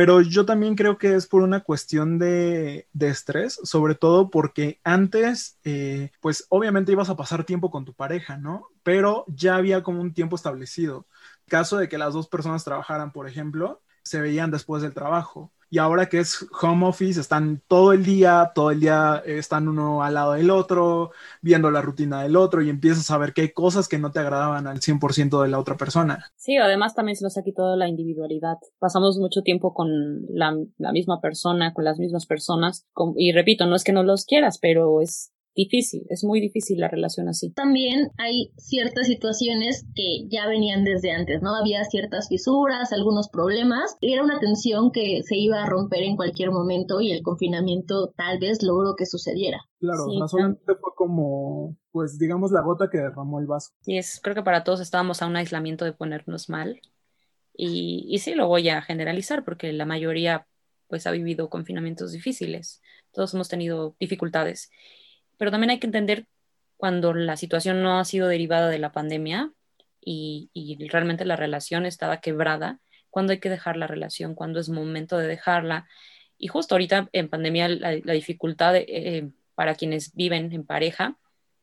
[0.00, 5.58] pero yo también creo que es por una cuestión de, estrés, sobre todo porque antes,
[5.62, 8.68] eh, pues obviamente ibas a pasar tiempo con tu pareja, ¿no?
[8.82, 11.06] Pero ya había como un tiempo establecido.
[11.48, 15.78] Caso de que las dos personas trabajaran, por ejemplo, se veían después del trabajo y
[15.78, 20.14] ahora que es home office, están todo el día, todo el día están uno al
[20.14, 23.88] lado del otro, viendo la rutina del otro y empiezas a ver que hay cosas
[23.88, 26.32] que no te agradaban al 100% de la otra persona.
[26.36, 28.58] Sí, además también se nos ha quitado la individualidad.
[28.80, 30.56] Pasamos mucho tiempo con la,
[30.92, 35.00] misma persona, con las mismas personas, y repito, no es que no los quieras, pero
[35.00, 37.50] es difícil, es muy difícil la relación así.
[37.52, 41.54] También hay ciertas situaciones que ya venían desde antes, ¿no?
[41.54, 46.16] Había ciertas fisuras, algunos problemas, y era una tensión que se iba a romper en
[46.16, 49.60] cualquier momento y el confinamiento tal vez logró que sucediera.
[49.78, 53.70] Claro, solamente fue como, pues digamos, la gota que derramó el vaso.
[53.86, 56.80] Y es, creo que para todos estábamos a un aislamiento de ponernos mal.
[57.54, 60.46] Y, y sí, lo voy a generalizar porque la mayoría
[60.88, 62.82] pues ha vivido confinamientos difíciles.
[63.12, 64.70] Todos hemos tenido dificultades
[65.40, 66.26] pero también hay que entender
[66.76, 69.50] cuando la situación no ha sido derivada de la pandemia
[69.98, 70.50] y,
[70.90, 75.26] realmente la relación estaba quebrada, cuando hay que dejar la relación, cuando es momento de
[75.26, 75.88] dejarla.
[76.36, 81.16] Y justo ahorita en pandemia la, dificultad eh, para quienes viven en pareja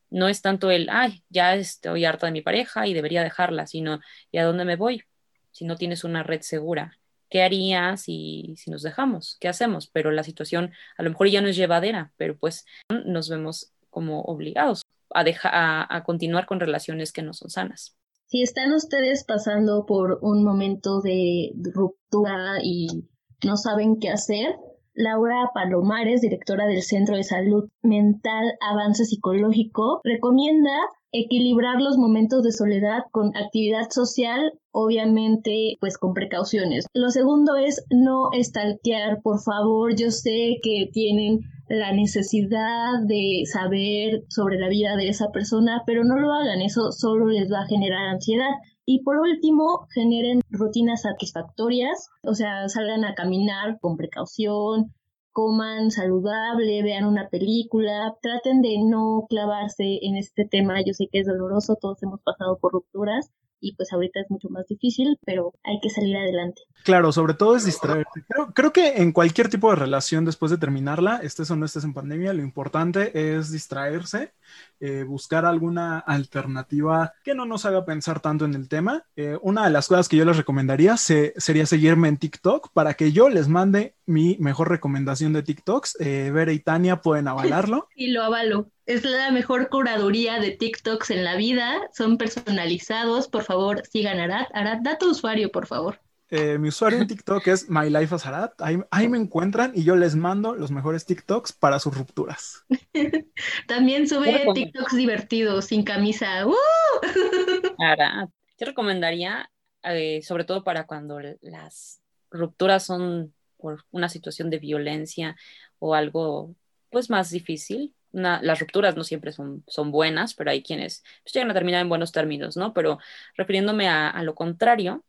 [0.09, 3.99] no es tanto el, ay, ya estoy harta de mi pareja y debería dejarla, sino,
[4.31, 5.03] ¿y a dónde me voy?
[5.51, 6.97] Si no tienes una red segura.
[7.29, 9.37] ¿Qué harías si, nos dejamos?
[9.39, 9.87] ¿Qué hacemos?
[9.87, 12.65] Pero la situación a lo mejor ya no es llevadera, pero pues
[13.05, 14.81] nos vemos como obligados
[15.13, 17.95] a, dejar, a, continuar con relaciones que no son sanas.
[18.27, 23.07] Si están ustedes pasando por un momento de ruptura y
[23.45, 24.55] no saben qué hacer,
[24.93, 30.75] Laura Palomares, directora del Centro de Salud Mental Avance Psicológico, recomienda
[31.11, 36.85] equilibrar los momentos de soledad con actividad social, obviamente pues con precauciones.
[36.93, 44.23] Lo segundo es no estalquear, por favor, yo sé que tienen la necesidad de saber
[44.29, 47.67] sobre la vida de esa persona, pero no lo hagan, eso solo les va a
[47.67, 48.51] generar ansiedad.
[48.85, 54.93] Y por último, generen rutinas satisfactorias, o sea, salgan a caminar con precaución,
[55.31, 60.81] coman saludable, vean una película, traten de no clavarse en este tema.
[60.85, 64.49] Yo sé que es doloroso, todos hemos pasado por rupturas, y pues ahorita es mucho
[64.49, 66.61] más difícil, pero hay que salir adelante.
[66.83, 68.23] Claro, sobre todo es distraerte.
[68.53, 71.93] Creo, que en cualquier tipo de relación después de terminarla, estés o no estés en
[71.93, 74.33] pandemia, lo importante es distraerse,
[74.79, 79.03] eh, buscar alguna alternativa que no nos haga pensar tanto en el tema.
[79.15, 83.11] Eh, una de las cosas que yo les recomendaría sería seguirme en TikTok para que
[83.11, 85.97] yo les mande mi mejor recomendación de TikToks.
[85.99, 87.27] Eh, Vera y Tania pueden
[87.67, 87.89] avalarlo.
[87.95, 88.71] Y lo avalo.
[88.87, 91.89] Es la mejor curaduría de TikToks en la vida.
[91.93, 93.27] Son personalizados.
[93.27, 94.47] Por favor, sigan a Arad.
[94.53, 95.99] Arad, da tu usuario, por favor.
[96.29, 98.51] Eh, mi usuario en TikTok es My Life as Arad.
[98.59, 102.65] Ahí, me encuentran y yo les mando los mejores TikToks para sus rupturas.
[103.67, 106.47] También sube TikToks divertidos, sin camisa.
[106.47, 106.55] ¡Uh!
[107.79, 108.29] Arad.
[108.57, 109.51] Yo recomendaría,
[109.83, 111.99] eh, sobre todo para cuando las
[112.31, 115.35] rupturas son por una situación de violencia
[115.77, 116.55] o algo
[116.89, 121.51] pues más difícil, las rupturas no siempre son, son buenas, pero hay quienes pues, llegan
[121.51, 122.73] a terminar en buenos términos, ¿no?
[122.73, 122.99] Pero
[123.35, 125.03] refiriéndome a, lo contrario,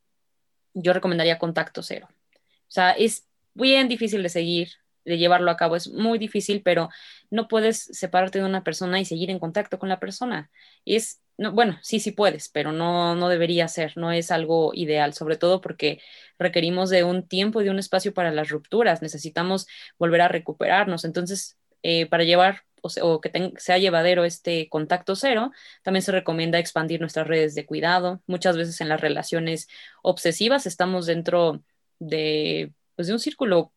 [0.75, 2.09] yo recomendaría contacto cero.
[2.11, 4.69] O sea, es bien difícil de seguir,
[5.05, 6.91] de llevarlo a cabo, es muy difícil, pero
[7.31, 10.51] no puedes separarte de una persona y seguir en contacto con la persona.
[10.85, 15.15] Es, no, bueno, sí, sí puedes, pero no, no debería ser, no es algo ideal,
[15.15, 16.01] sobre todo porque
[16.39, 19.67] requerimos de un tiempo y de un espacio para las rupturas, necesitamos
[19.99, 21.05] volver a recuperarnos.
[21.05, 27.01] Entonces, eh, para llevar o, que sea llevadero este contacto cero, también se recomienda expandir
[27.01, 28.21] nuestras redes de cuidado.
[28.27, 29.69] Muchas veces en las relaciones
[30.03, 31.63] obsesivas estamos dentro
[31.99, 33.73] de, pues, de un círculo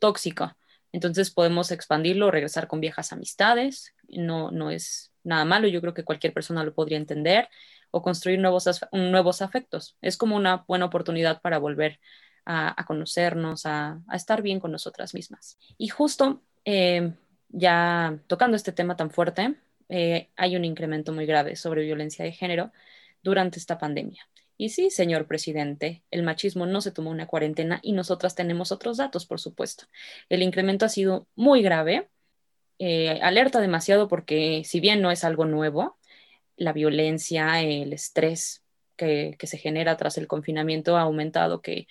[0.00, 0.56] tóxico.
[0.92, 3.94] Entonces podemos expandirlo, regresar con viejas amistades.
[4.08, 7.48] No, no es nada malo, yo creo que cualquier persona lo podría entender
[7.90, 9.96] o construir nuevos, nuevos afectos.
[10.02, 12.00] Es como una buena oportunidad para volver
[12.46, 15.58] a, conocernos, a, estar bien con nosotras mismas.
[15.78, 17.12] Y justo eh,
[17.48, 19.56] ya tocando este tema tan fuerte,
[19.88, 22.72] eh, hay un incremento muy grave sobre violencia de género
[23.22, 24.28] durante esta pandemia.
[24.56, 28.98] Y sí, señor presidente, el machismo no se tomó una cuarentena y nosotras tenemos otros
[28.98, 29.86] datos, por supuesto.
[30.28, 32.08] El incremento ha sido muy grave,
[32.78, 35.98] eh, alerta demasiado porque si bien no es algo nuevo,
[36.56, 38.64] la violencia, el estrés
[38.96, 41.88] que, que se genera tras el confinamiento ha aumentado que,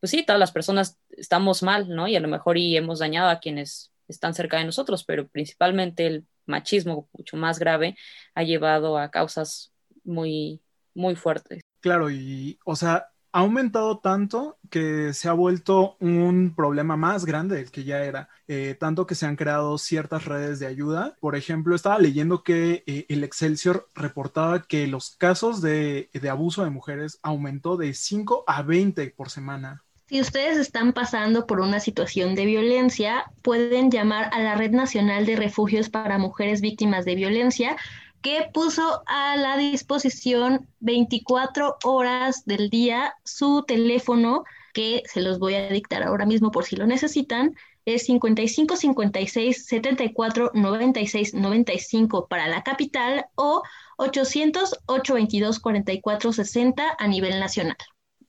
[0.00, 2.08] pues sí, todas las personas estamos mal, ¿no?
[2.08, 6.24] Y a lo mejor y hemos dañado a quienes están cerca de nosotros, pero principalmente
[6.46, 7.96] machismo mucho más grave
[8.34, 9.72] ha llevado a causas
[10.04, 10.60] muy,
[10.94, 11.62] muy fuertes.
[11.80, 17.56] Claro, y o sea, ha aumentado tanto que se ha vuelto un problema más grande
[17.56, 21.16] del que ya era, eh, tanto que se han creado ciertas redes de ayuda.
[21.20, 26.64] Por ejemplo, estaba leyendo que eh, el Excelsior reportaba que los casos de, de abuso
[26.64, 29.84] de mujeres aumentó de 5 a 20 por semana.
[30.08, 35.26] Si ustedes están pasando por una situación de violencia, pueden llamar a la Red Nacional
[35.26, 37.76] de Refugios para Mujeres Víctimas de Violencia
[38.22, 45.54] que puso a la disposición 24 horas del día su teléfono, que se los voy
[45.54, 52.48] a dictar ahora mismo por si lo necesitan, es 55 56 74 96 95 para
[52.48, 53.62] la capital o
[53.98, 57.76] 800 822 44 60 a nivel nacional.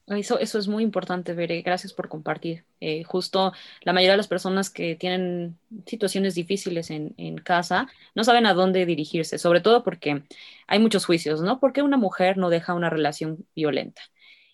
[0.09, 1.61] Eso, eso es muy importante, Bere.
[1.61, 2.65] Gracias por compartir.
[2.79, 8.23] Eh, justo la mayoría de las personas que tienen situaciones difíciles en, en, casa no
[8.23, 10.23] saben a dónde dirigirse, sobre todo porque
[10.67, 11.59] hay muchos juicios, ¿no?
[11.59, 14.01] ¿Por qué una mujer no deja una relación violenta?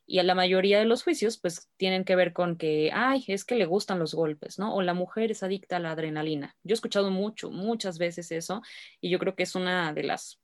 [0.05, 3.45] Y a la mayoría de los juicios, pues tienen que ver con que, ay, es
[3.45, 4.75] que le gustan los golpes, ¿no?
[4.75, 6.55] O la mujer es adicta a la adrenalina.
[6.63, 8.61] Yo he escuchado mucho, muchas veces eso,
[9.01, 10.39] y yo creo que es una de las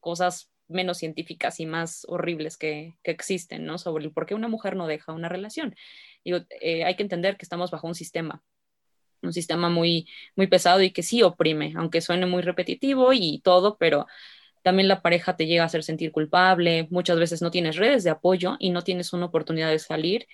[0.00, 3.78] cosas menos científicas y más horribles que, existen, ¿no?
[3.78, 5.74] Sobre el por qué una mujer no deja una relación.
[6.24, 8.42] Digo, eh, hay que entender que estamos bajo un sistema,
[9.22, 13.76] un sistema muy, muy pesado y que sí oprime, aunque suene muy repetitivo y todo,
[13.78, 14.06] pero
[14.62, 18.10] también la pareja te llega a hacer sentir culpable, muchas veces no tienes redes de
[18.10, 20.26] apoyo y no tienes una oportunidad de salir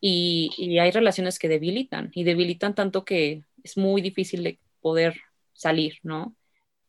[0.00, 5.18] y hay relaciones que debilitan y debilitan tanto que es muy difícil de poder
[5.54, 6.36] salir, ¿no?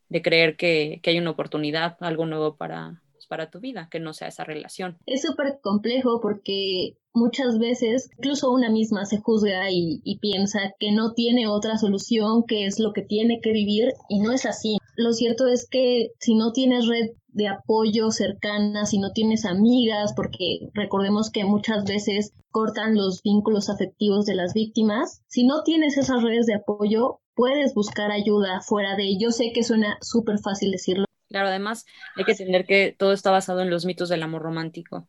[0.10, 4.00] De creer que, que hay una oportunidad, algo nuevo para, pues, para tu vida, que
[4.00, 4.98] no sea esa relación.
[5.06, 10.92] Es súper complejo porque muchas veces incluso una misma se juzga y, y, piensa que
[10.92, 14.78] no tiene otra solución, que es lo que tiene que vivir y no es así.
[14.98, 20.14] Lo cierto es que si no tienes red de apoyo cercana, si no tienes amigas,
[20.16, 25.98] porque recordemos que muchas veces cortan los vínculos afectivos de las víctimas, si no tienes
[25.98, 29.18] esas redes de apoyo, puedes buscar ayuda fuera de...
[29.20, 31.06] Yo sé que suena súper fácil decirlo.
[31.30, 35.08] Claro, además hay que entender que todo está basado en los mitos del amor romántico.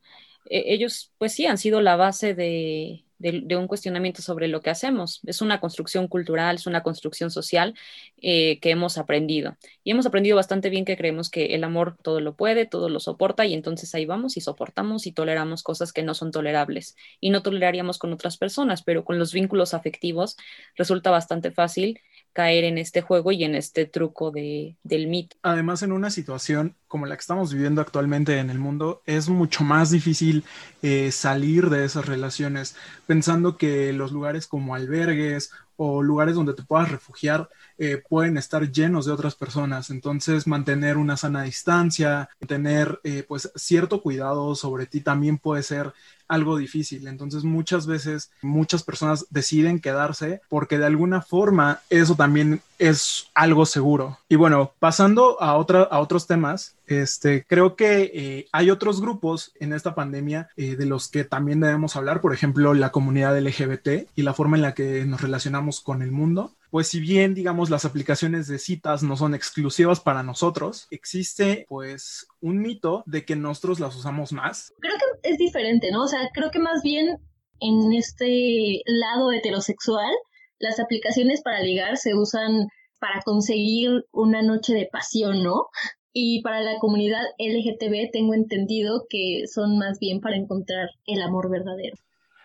[0.49, 4.61] Eh, ellos, pues sí, han sido la base de, de, de, un cuestionamiento sobre lo
[4.61, 5.21] que hacemos.
[5.25, 7.75] Es una construcción cultural, es una construcción social
[8.21, 9.57] eh, que hemos aprendido.
[9.83, 12.99] Y hemos aprendido bastante bien que creemos que el amor todo lo puede, todo lo
[12.99, 16.95] soporta, y entonces ahí vamos y soportamos y toleramos cosas que no son tolerables.
[17.19, 20.37] Y no toleraríamos con otras personas, pero con los vínculos afectivos
[20.75, 21.99] resulta bastante fácil
[22.37, 25.35] caer en este juego y en este truco de, del mito.
[25.41, 29.63] Además, en una situación como la que estamos viviendo actualmente en el mundo, es mucho
[29.63, 30.45] más difícil
[30.83, 32.75] eh, salir de esas relaciones,
[33.07, 38.71] pensando que los lugares como albergues o lugares donde te puedas refugiar eh, pueden estar
[38.71, 39.89] llenos de otras personas.
[39.89, 45.91] Entonces, mantener una sana distancia, tener eh, pues cierto cuidado sobre ti también puede ser
[46.27, 47.07] algo difícil.
[47.07, 53.65] Entonces muchas veces muchas personas deciden quedarse porque de alguna forma eso también es algo
[53.65, 54.19] seguro.
[54.29, 59.95] Y bueno, pasando a, otros temas, este, creo que eh, hay otros grupos en esta
[59.95, 64.33] pandemia eh, de los que también debemos hablar, por ejemplo, la comunidad LGBT y la
[64.33, 66.51] forma en la que nos relacionamos con el mundo.
[66.69, 72.27] Pues si bien, digamos, las aplicaciones de citas no son exclusivas para nosotros, existe pues
[72.41, 74.73] un mito de que nosotros las usamos más.
[74.79, 76.03] Creo que es diferente, ¿no?
[76.03, 77.17] O sea, creo que más bien
[77.59, 80.11] en este lado heterosexual,
[80.59, 82.67] las aplicaciones para ligar se usan
[82.99, 85.67] para conseguir una noche de pasión, ¿no?
[86.13, 91.49] Y para la comunidad LGTB tengo entendido que son más bien para encontrar el amor
[91.49, 91.95] verdadero.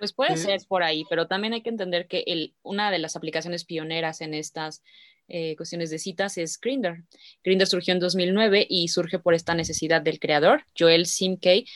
[0.03, 3.15] Pues puede ser por ahí, pero también hay que entender que el, una de las
[3.15, 4.83] aplicaciones pioneras en estas
[5.29, 7.05] eh, cuestiones de citas es Grindr.
[7.45, 11.67] Grindr surgió en 2009 y surge por esta necesidad del creador, Joel Simkey,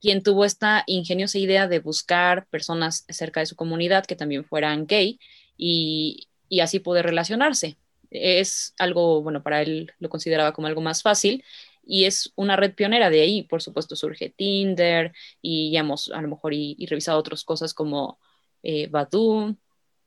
[0.00, 4.86] quien tuvo esta ingeniosa idea de buscar personas cerca de su comunidad que también fueran
[4.86, 5.20] gay
[5.58, 7.76] y, y así poder relacionarse.
[8.08, 11.44] Es algo, bueno, para él lo consideraba como algo más fácil
[11.84, 16.20] y es una red pionera de ahí, por supuesto surge Tinder y ya hemos a
[16.22, 18.18] lo mejor y, revisado otras cosas como
[18.62, 19.56] eh, Badoo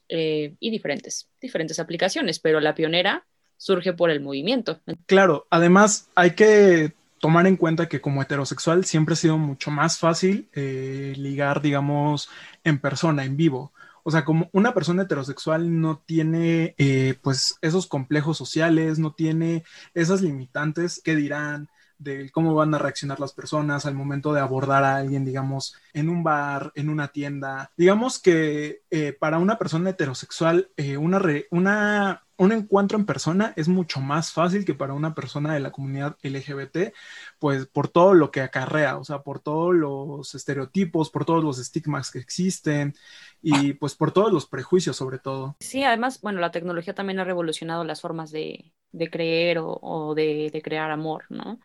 [0.10, 3.26] eh, y diferentes, diferentes aplicaciones, pero la pionera
[3.58, 4.82] surge por el movimiento.
[5.06, 9.98] Claro, además hay que tomar en cuenta que como heterosexual siempre ha sido mucho más
[9.98, 12.30] fácil eh, ligar, digamos,
[12.64, 13.72] en persona, en vivo.
[14.08, 19.64] O sea, como una persona heterosexual no tiene eh, pues esos complejos sociales, no tiene
[19.96, 24.84] esas limitantes que dirán, de cómo van a reaccionar las personas al momento de abordar
[24.84, 27.72] a alguien, digamos, en un bar, en una tienda.
[27.78, 31.22] Digamos que eh, para una persona heterosexual, eh, una,
[31.52, 35.72] una, un encuentro en persona es mucho más fácil que para una persona de la
[35.72, 36.94] comunidad LGBT,
[37.40, 41.60] pues por todo lo que acarrea, o sea, por todos los estereotipos, por todos los
[41.60, 42.94] estigmas que existen
[43.42, 45.56] y pues por todos los prejuicios sobre todo.
[45.60, 48.74] Sí, además, bueno, la tecnología también ha revolucionado las formas de,
[49.12, 51.60] creer o, de, de crear amor, ¿no?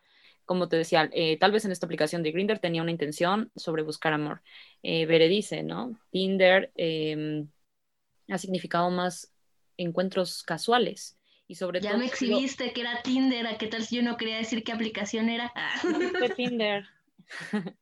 [0.50, 3.84] Como te decía, eh, tal vez en esta aplicación de Grindr tenía una intención sobre
[3.84, 4.42] buscar amor.
[4.82, 5.96] Eh, Bere dice, ¿no?
[6.10, 7.46] Tinder em,
[8.28, 9.32] ha significado más
[9.76, 11.20] encuentros casuales.
[11.46, 14.38] Y sobre ya me exhibiste que era Tinder, ¿a qué tal si yo no quería
[14.38, 15.52] decir qué aplicación era?
[16.34, 16.84] Tinder.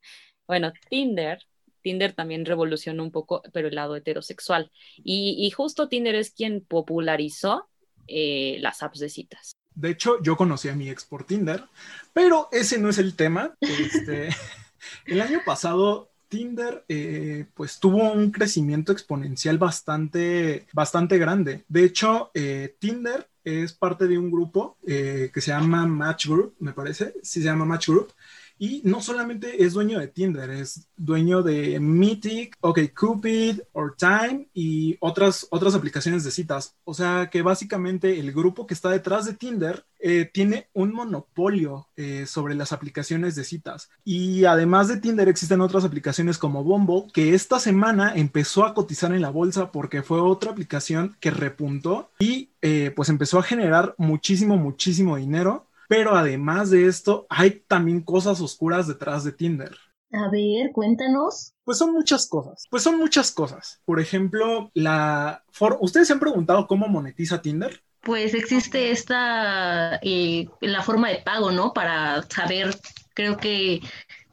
[0.47, 1.39] bueno, Tinder,
[1.81, 4.71] Tinder también revolucionó un poco, pero el lado heterosexual.
[4.99, 7.71] Y, justo Tinder es quien popularizó
[8.09, 9.58] eh, las apps de citas.
[9.79, 11.65] De hecho, yo conocí a mi ex por Tinder,
[12.13, 13.55] pero ese no es el tema.
[13.61, 14.29] Este,
[15.07, 21.65] el año pasado Tinder eh, pues tuvo un crecimiento exponencial bastante, bastante grande.
[21.69, 26.57] De hecho, eh, Tinder es parte de un grupo eh, que se llama Match Group,
[26.59, 28.13] me parece, sí se llama Match Group,
[28.59, 34.97] y no solamente es dueño de Tinder, es dueño de Mythic, OkCupid, or Time y
[35.01, 36.75] otras, otras aplicaciones de citas.
[36.85, 41.89] O sea que básicamente el grupo que está detrás de Tinder eh, tiene un monopolio
[41.97, 43.91] eh, sobre las aplicaciones de citas.
[44.05, 49.13] Y además de Tinder existen otras aplicaciones como Bumble, que esta semana empezó a cotizar
[49.13, 53.95] en la bolsa porque fue otra aplicación que repuntó y eh, pues empezó a generar
[53.99, 59.77] muchísimo, muchísimo dinero pero además de esto, hay también cosas oscuras detrás de Tinder.
[60.13, 61.55] A ver, cuéntanos.
[61.65, 62.65] Pues son muchas cosas.
[62.71, 63.81] Pues son muchas cosas.
[63.85, 65.45] Por ejemplo, la
[65.81, 67.83] ¿ustedes se han preguntado cómo monetiza Tinder?
[68.03, 71.73] Pues existe esta eh, la forma de pago, ¿no?
[71.73, 72.75] Para saber,
[73.15, 73.81] creo que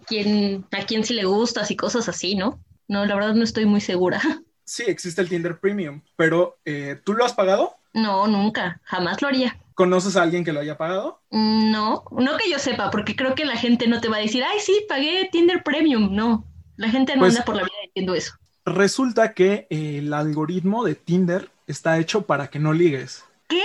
[0.05, 2.59] quién, a quién sí le gustas y cosas así, ¿no?
[2.87, 4.21] No, la verdad no estoy muy segura.
[4.67, 7.75] Sí, existe el Tinder Premium, pero eh, ¿tú lo has pagado?
[7.93, 9.59] No, nunca, jamás lo haría.
[9.75, 11.21] ¿Conoces a alguien que lo haya pagado?
[11.31, 14.41] No, no que yo sepa, porque creo que la gente no te va a decir,
[14.43, 16.15] ay, sí, pagué Tinder Premium.
[16.15, 16.45] No,
[16.77, 18.33] la gente no pues anda por la vida diciendo eso.
[18.65, 23.25] Resulta que el algoritmo de Tinder está hecho para que no ligues.
[23.47, 23.61] ¿Qué?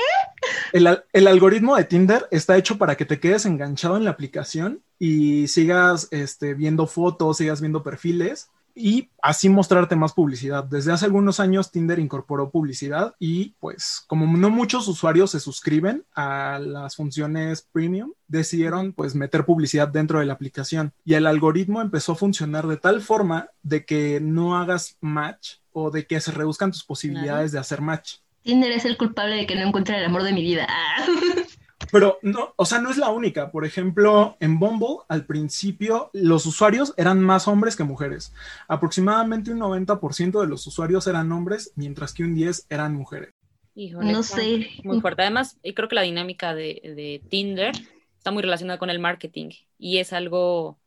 [0.72, 4.82] El, el, algoritmo de Tinder está hecho para que te quedes enganchado en la aplicación
[4.98, 10.64] y sigas este, viendo fotos, sigas viendo perfiles y así mostrarte más publicidad.
[10.64, 16.04] Desde hace algunos años Tinder incorporó publicidad y pues como no muchos usuarios se suscriben
[16.14, 21.80] a las funciones premium, decidieron pues meter publicidad dentro de la aplicación y el algoritmo
[21.80, 26.32] empezó a funcionar de tal forma de que no hagas match o de que se
[26.32, 28.16] reduzcan tus posibilidades de hacer match.
[28.42, 30.66] Tinder es el culpable de que no encuentre el amor de mi vida.
[31.90, 33.50] Pero no, o sea, no es la única.
[33.50, 38.32] Por ejemplo, en Bumble, al principio, los usuarios eran más hombres que mujeres.
[38.68, 43.30] Aproximadamente un 90% de los usuarios eran hombres, mientras que un 10% eran mujeres.
[43.74, 44.68] Híjole, no sé.
[44.84, 45.22] Muy fuerte.
[45.22, 47.72] Además, creo que la dinámica de, Tinder
[48.16, 50.78] está muy relacionada con el marketing y es algo,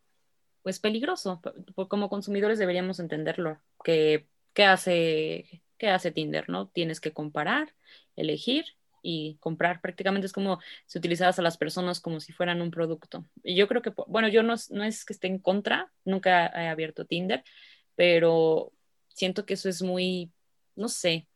[0.62, 1.42] pues, peligroso.
[1.88, 3.58] Como consumidores deberíamos entenderlo.
[3.84, 6.50] Que, ¿qué hace, qué hace Tinder?
[6.50, 6.68] ¿No?
[6.68, 7.74] Tienes que comparar,
[8.16, 8.66] elegir
[9.04, 9.82] y comprar.
[9.82, 13.26] Prácticamente es como si utilizaras a las personas como si fueran un producto.
[13.44, 16.68] Y yo creo que, bueno, yo no, no es que esté en contra, nunca he
[16.70, 17.44] abierto Tinder,
[17.96, 18.72] pero
[19.10, 20.32] siento que eso es muy,
[20.76, 21.28] no sé,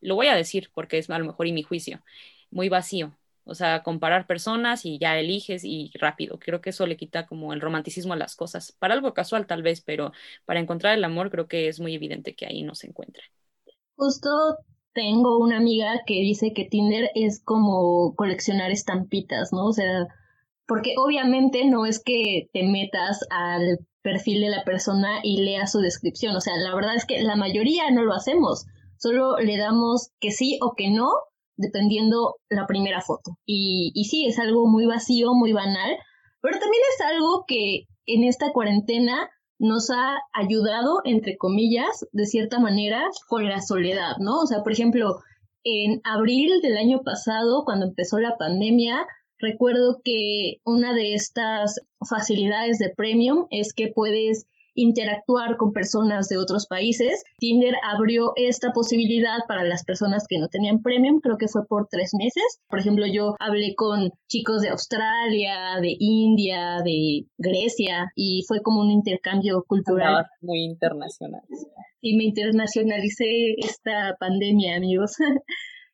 [0.00, 2.02] lo voy a decir porque es a lo mejor y mi juicio,
[2.50, 3.16] muy vacío.
[3.44, 6.38] O sea, comparar personas y ya eliges y rápido.
[6.38, 8.72] Creo que eso le quita como el romanticismo a las cosas.
[8.72, 10.12] Para algo casual tal vez, pero
[10.44, 13.24] para encontrar el amor creo que es muy evidente que ahí no se encuentra.
[13.96, 14.58] Justo
[14.92, 19.66] tengo una amiga que dice que Tinder es como coleccionar estampitas, ¿no?
[19.66, 20.08] O sea,
[20.66, 25.80] porque obviamente no es que te metas al perfil de la persona y leas su
[25.80, 28.66] descripción, o sea, la verdad es que la mayoría no lo hacemos,
[28.96, 31.10] solo le damos que sí o que no,
[31.56, 33.36] dependiendo la primera foto.
[33.44, 35.96] Y, y sí, es algo muy vacío, muy banal,
[36.40, 39.28] pero también es algo que en esta cuarentena
[39.60, 44.40] nos ha ayudado, entre comillas, de cierta manera, con la soledad, ¿no?
[44.40, 45.20] O sea, por ejemplo,
[45.64, 49.06] en abril del año pasado, cuando empezó la pandemia,
[49.38, 54.46] recuerdo que una de estas facilidades de premium es que puedes
[54.82, 57.22] interactuar con personas de otros países.
[57.38, 61.88] Tinder abrió esta posibilidad para las personas que no tenían premium, creo que fue por
[61.90, 62.60] tres meses.
[62.68, 68.80] Por ejemplo, yo hablé con chicos de Australia, de India, de Grecia y fue como
[68.80, 70.26] un intercambio cultural.
[70.40, 71.42] Muy internacional.
[72.00, 75.16] Y me internacionalicé esta pandemia, amigos.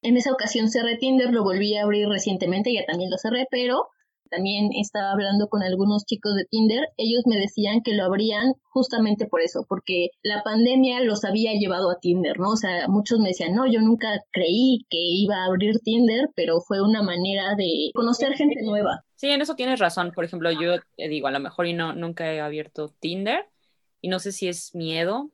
[0.03, 3.89] en esa ocasión cerré Tinder, lo volví a abrir recientemente, ya también lo cerré, pero
[4.31, 9.27] también estaba hablando con algunos chicos de Tinder, ellos me decían que lo abrían justamente
[9.27, 12.51] por eso, porque la pandemia los había llevado a Tinder, ¿no?
[12.51, 16.61] O sea, muchos me decían, no, yo nunca creí que iba a abrir Tinder, pero
[16.61, 19.05] fue una manera de conocer gente nueva.
[19.15, 20.13] Sí, en eso tienes razón.
[20.15, 23.47] Por ejemplo, yo te digo, a lo mejor y no, nunca he abierto Tinder
[24.01, 25.31] y no sé si es miedo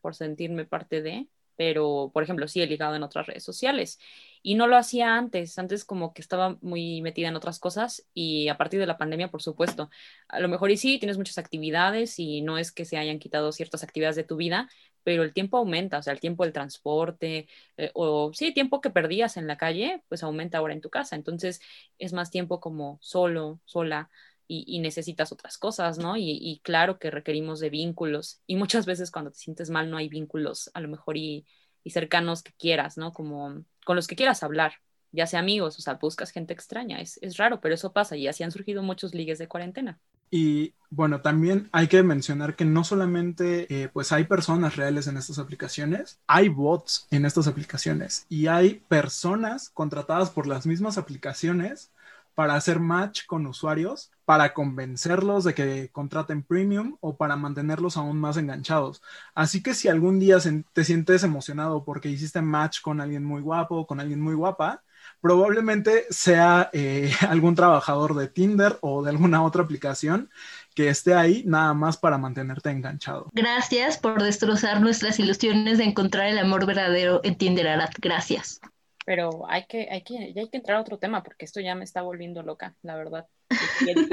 [0.00, 3.98] por sentirme parte de, pero por ejemplo, sí he ligado en otras redes sociales
[4.42, 8.48] y no lo hacía antes, antes como que estaba muy metida en otras cosas y
[8.48, 9.90] a partir de la pandemia, por supuesto,
[10.28, 13.52] a lo mejor y sí, tienes muchas actividades y no es que se hayan quitado
[13.52, 14.68] ciertas actividades de tu vida,
[15.02, 18.90] pero el tiempo aumenta, o sea, el tiempo del transporte eh, o sí, tiempo que
[18.90, 21.60] perdías en la calle, pues aumenta ahora en tu casa, entonces
[21.98, 24.10] es más tiempo como solo, sola.
[24.46, 26.16] Y, necesitas otras cosas, ¿no?
[26.16, 28.40] Y, claro que requerimos de vínculos.
[28.46, 31.46] Y muchas veces cuando te sientes mal no hay vínculos, a lo mejor y,
[31.82, 33.12] y cercanos que quieras, ¿no?
[33.12, 34.74] Como con los que quieras hablar,
[35.12, 38.26] ya sea amigos, o sea, buscas gente extraña, es, es raro, pero eso pasa y
[38.26, 39.98] así han surgido muchos ligues de cuarentena.
[40.30, 45.16] Y bueno, también hay que mencionar que no solamente eh, pues hay personas reales en
[45.16, 51.92] estas aplicaciones, hay bots en estas aplicaciones y hay personas contratadas por las mismas aplicaciones
[52.34, 58.18] para hacer match con usuarios, para convencerlos de que contraten premium o para mantenerlos aún
[58.18, 59.02] más enganchados.
[59.34, 60.38] Así que si algún día
[60.72, 64.82] te sientes emocionado porque hiciste match con alguien muy guapo o con alguien muy guapa,
[65.20, 70.30] probablemente sea eh, algún trabajador de Tinder o de alguna otra aplicación
[70.74, 73.30] que esté ahí nada más para mantenerte enganchado.
[73.32, 77.94] Gracias por destrozar nuestras ilusiones de encontrar el amor verdadero en Tinder, Arat.
[78.00, 78.60] Gracias.
[79.04, 81.74] Pero hay que, hay que, ya hay que entrar a otro tema porque esto ya
[81.74, 83.26] me está volviendo loca, la verdad.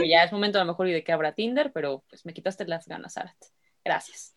[0.08, 2.66] ya es momento a lo mejor y de que abra Tinder, pero pues me quitaste
[2.68, 3.38] las ganas, Arat.
[3.84, 4.36] Gracias.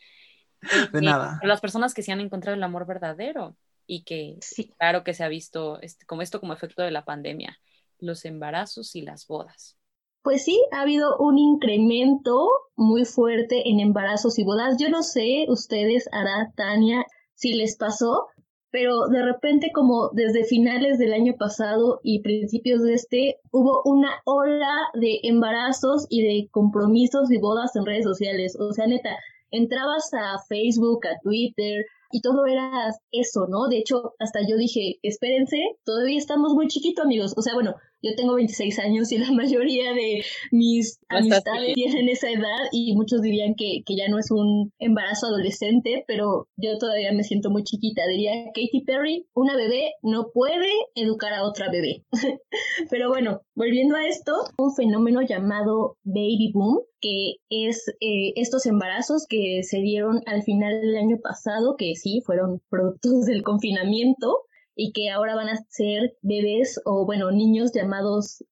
[0.92, 1.40] De nada.
[1.42, 4.72] Las personas que se han encontrado el amor verdadero y que sí.
[4.78, 7.58] claro que se ha visto este, como esto como efecto de la pandemia,
[7.98, 9.76] los embarazos y las bodas.
[10.22, 14.78] Pues sí, ha habido un incremento muy fuerte en embarazos y bodas.
[14.78, 18.28] Yo no sé, ustedes, Arat, Tania, si les pasó,
[18.74, 24.10] pero de repente como desde finales del año pasado y principios de este hubo una
[24.24, 28.56] ola de embarazos y de compromisos y bodas en redes sociales.
[28.58, 29.16] O sea, neta,
[29.52, 33.68] entrabas a Facebook, a Twitter, y todo era eso, ¿no?
[33.68, 37.32] De hecho, hasta yo dije, espérense, todavía estamos muy chiquitos, amigos.
[37.36, 42.30] O sea, bueno, yo tengo 26 años y la mayoría de mis amistades tienen esa
[42.30, 47.12] edad y muchos dirían que, que, ya no es un embarazo adolescente, pero yo todavía
[47.12, 48.02] me siento muy chiquita.
[48.06, 52.04] Diría Katy Perry, una bebé no puede educar a otra bebé.
[52.90, 59.26] pero bueno, volviendo a esto, un fenómeno llamado baby boom, que es eh, estos embarazos
[59.28, 64.44] que se dieron al final del año pasado, que sí, fueron productos del confinamiento
[64.74, 68.44] y que ahora van a ser bebés o, bueno, niños llamados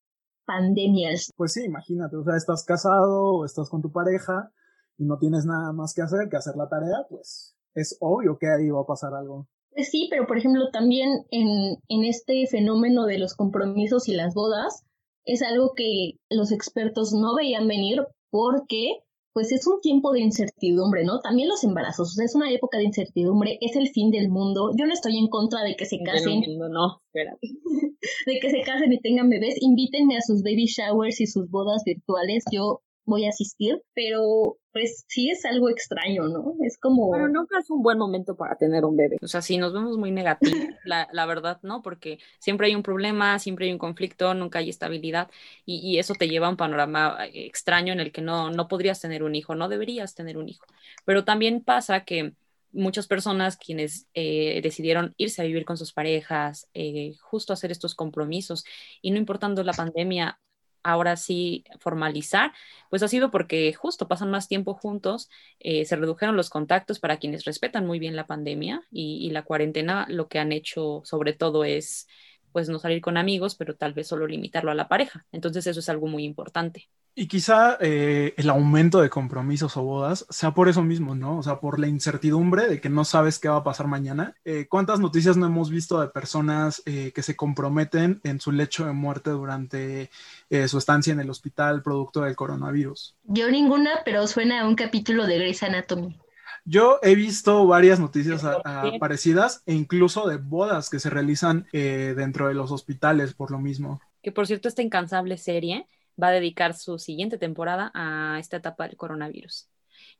[0.44, 1.30] pandemias.
[1.36, 4.52] Pues sí, imagínate, o sea, estás casado o estás con tu pareja
[4.98, 8.48] y no tienes nada más que hacer que hacer la tarea, pues es obvio que
[8.48, 9.48] ahí va a pasar algo.
[9.70, 14.34] Pues sí, pero por ejemplo también en, en este fenómeno de los compromisos y las
[14.34, 14.84] bodas,
[15.24, 18.98] es algo que los expertos no veían venir porque
[19.32, 21.20] pues es un tiempo de incertidumbre, ¿no?
[21.20, 24.70] También los embarazos, o sea, es una época de incertidumbre, es el fin del mundo.
[24.76, 26.40] Yo no estoy en contra de que se casen.
[26.40, 27.48] Mundo, no, espérate.
[28.26, 29.56] de que se casen y tengan bebés.
[29.60, 32.44] Invítenme a sus baby showers y sus bodas virtuales.
[32.52, 36.54] Yo voy a asistir, pero pues sí es algo extraño, ¿no?
[36.64, 37.10] Es como...
[37.10, 39.18] Pero nunca es un buen momento para tener un bebé.
[39.20, 41.82] O sea, sí, nos vemos muy negativos, la, la, verdad, ¿no?
[41.82, 45.30] Porque siempre hay un problema, siempre hay un conflicto, nunca hay estabilidad
[45.66, 48.68] y, y, eso te lleva a un panorama eh, extraño en el que no, no
[48.68, 50.64] podrías tener un hijo, no deberías tener un hijo.
[51.04, 52.34] Pero también pasa que
[52.72, 57.94] muchas personas quienes eh, decidieron irse a vivir con sus parejas, eh, justo hacer estos
[57.94, 58.64] compromisos
[59.02, 60.40] y no importando la pandemia,
[60.82, 62.52] ahora sí formalizar,
[62.90, 65.30] pues ha sido porque justo pasan más tiempo juntos,
[65.60, 69.42] eh, se redujeron los contactos para quienes respetan muy bien la pandemia y, y, la
[69.44, 72.06] cuarentena lo que han hecho sobre todo es
[72.52, 75.26] pues no salir con amigos, pero tal vez solo limitarlo a la pareja.
[75.32, 76.88] Entonces eso es algo muy importante.
[77.14, 81.38] Y quizá eh, el aumento de compromisos o bodas sea por eso mismo, ¿no?
[81.38, 84.34] O sea, por la incertidumbre de que no sabes qué va a pasar mañana.
[84.46, 88.86] Eh, ¿Cuántas noticias no hemos visto de personas eh, que se comprometen en su lecho
[88.86, 90.10] de muerte durante
[90.48, 93.14] eh, su estancia en el hospital producto del coronavirus?
[93.24, 96.18] Yo ninguna, pero suena a un capítulo de Grey's Anatomy.
[96.64, 101.66] Yo he visto varias noticias a, a parecidas e incluso de bodas que se realizan
[101.72, 104.00] eh, dentro de los hospitales por lo mismo.
[104.22, 105.86] Que por cierto, esta incansable serie
[106.20, 109.68] va a dedicar su siguiente temporada a esta etapa del coronavirus.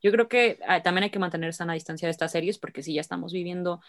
[0.03, 2.95] Yo creo que ah, también hay que mantener sana distancia de estas series porque si
[2.95, 3.81] ya estamos viviendo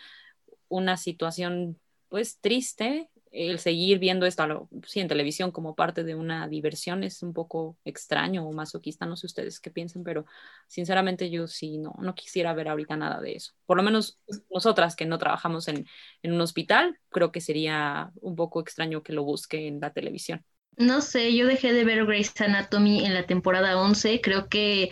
[0.68, 1.80] una situación
[2.10, 7.24] pues triste, el seguir viendo esto, sí, en televisión como parte de una diversión es
[7.24, 10.26] un poco extraño o masoquista, no sé ustedes qué piensen, pero
[10.68, 13.54] sinceramente yo sí no, no quisiera ver ahorita nada de eso.
[13.66, 14.20] Por lo menos
[14.52, 15.88] nosotras que no trabajamos en,
[16.22, 20.46] en un hospital, creo que sería un poco extraño que lo busque en la televisión.
[20.78, 24.90] No sé, yo dejé de ver Grey's Anatomy en la temporada 11, creo que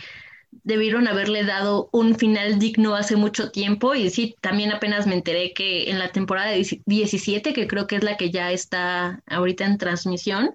[0.64, 5.52] debieron haberle dado un final digno hace mucho tiempo y sí, también apenas me enteré
[5.54, 9.78] que en la temporada 17, que creo que es la que ya está ahorita en
[9.78, 10.54] transmisión,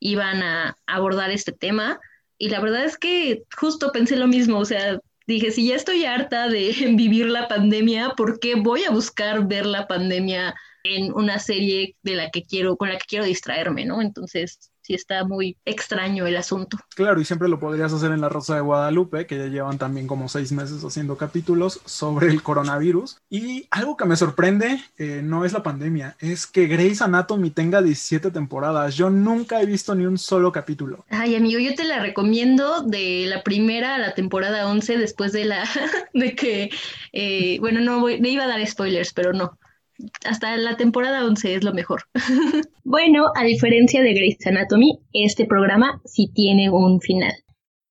[0.00, 2.00] iban a abordar este tema
[2.38, 6.04] y la verdad es que justo pensé lo mismo, o sea, dije, si ya estoy
[6.04, 11.38] harta de vivir la pandemia, ¿por qué voy a buscar ver la pandemia en una
[11.38, 14.02] serie de la que quiero, con la que quiero distraerme, ¿no?
[14.02, 16.78] Entonces, sí está muy extraño el asunto.
[16.94, 20.06] Claro, y siempre lo podrías hacer en La Rosa de Guadalupe, que ya llevan también
[20.06, 23.18] como seis meses haciendo capítulos sobre el coronavirus.
[23.30, 27.80] Y algo que me sorprende eh, no es la pandemia, es que Grey's Anatomy tenga
[27.80, 28.94] 17 temporadas.
[28.94, 31.06] Yo nunca he visto ni un solo capítulo.
[31.08, 35.46] Ay, amigo, yo te la recomiendo de la primera a la temporada 11, después de
[35.46, 35.64] la
[36.12, 36.70] de que,
[37.12, 39.58] eh, bueno, no voy, me iba a dar spoilers, pero no
[40.24, 42.02] hasta la temporada 11 es lo mejor.
[42.84, 47.43] bueno, a diferencia de Grey's Anatomy, este programa sí tiene un final.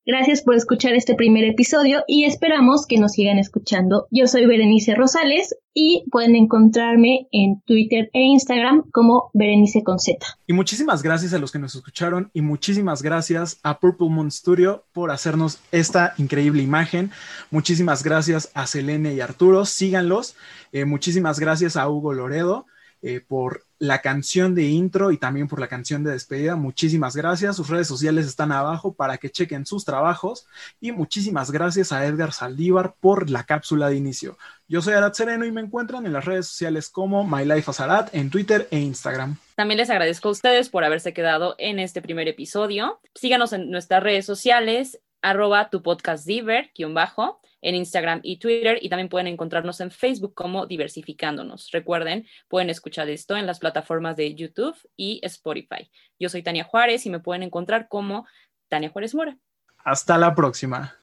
[0.05, 4.05] Gracias por escuchar este primer episodio y esperamos que nos sigan escuchando.
[4.11, 10.25] Yo soy Berenice Rosales y pueden encontrarme en Twitter e Instagram como Berenice con Z.
[10.45, 14.83] Y muchísimas gracias a los que nos escucharon y muchísimas gracias a Purple Moon Studio
[14.91, 17.11] por hacernos esta increíble imagen.
[17.49, 20.35] Muchísimas gracias a Selene y Arturo, síganlos.
[20.73, 22.65] Eh, muchísimas gracias a Hugo Loredo
[23.05, 26.55] eh, por la canción de intro y también por la canción de despedida.
[26.55, 27.57] Muchísimas gracias.
[27.57, 30.47] Sus redes sociales están abajo para que chequen sus trabajos.
[30.79, 34.37] Y muchísimas gracias a Edgar Saldívar por la cápsula de inicio.
[34.69, 37.81] Yo soy Arat Sereno y me encuentran en las redes sociales como My Life as
[37.81, 39.35] Arat en Twitter e Instagram.
[39.55, 43.01] También les agradezco a ustedes por haberse quedado en este primer episodio.
[43.15, 48.89] Síganos en nuestras redes sociales, arroba tu podcast diver, bajo en Instagram y Twitter y
[48.89, 51.71] también pueden encontrarnos en Facebook como Diversificándonos.
[51.71, 55.89] Recuerden, pueden escuchar esto en las plataformas de YouTube y Spotify.
[56.19, 58.27] Yo soy Tania Juárez y me pueden encontrar como
[58.67, 59.37] Tania Juárez Mora.
[59.77, 61.02] Hasta la próxima.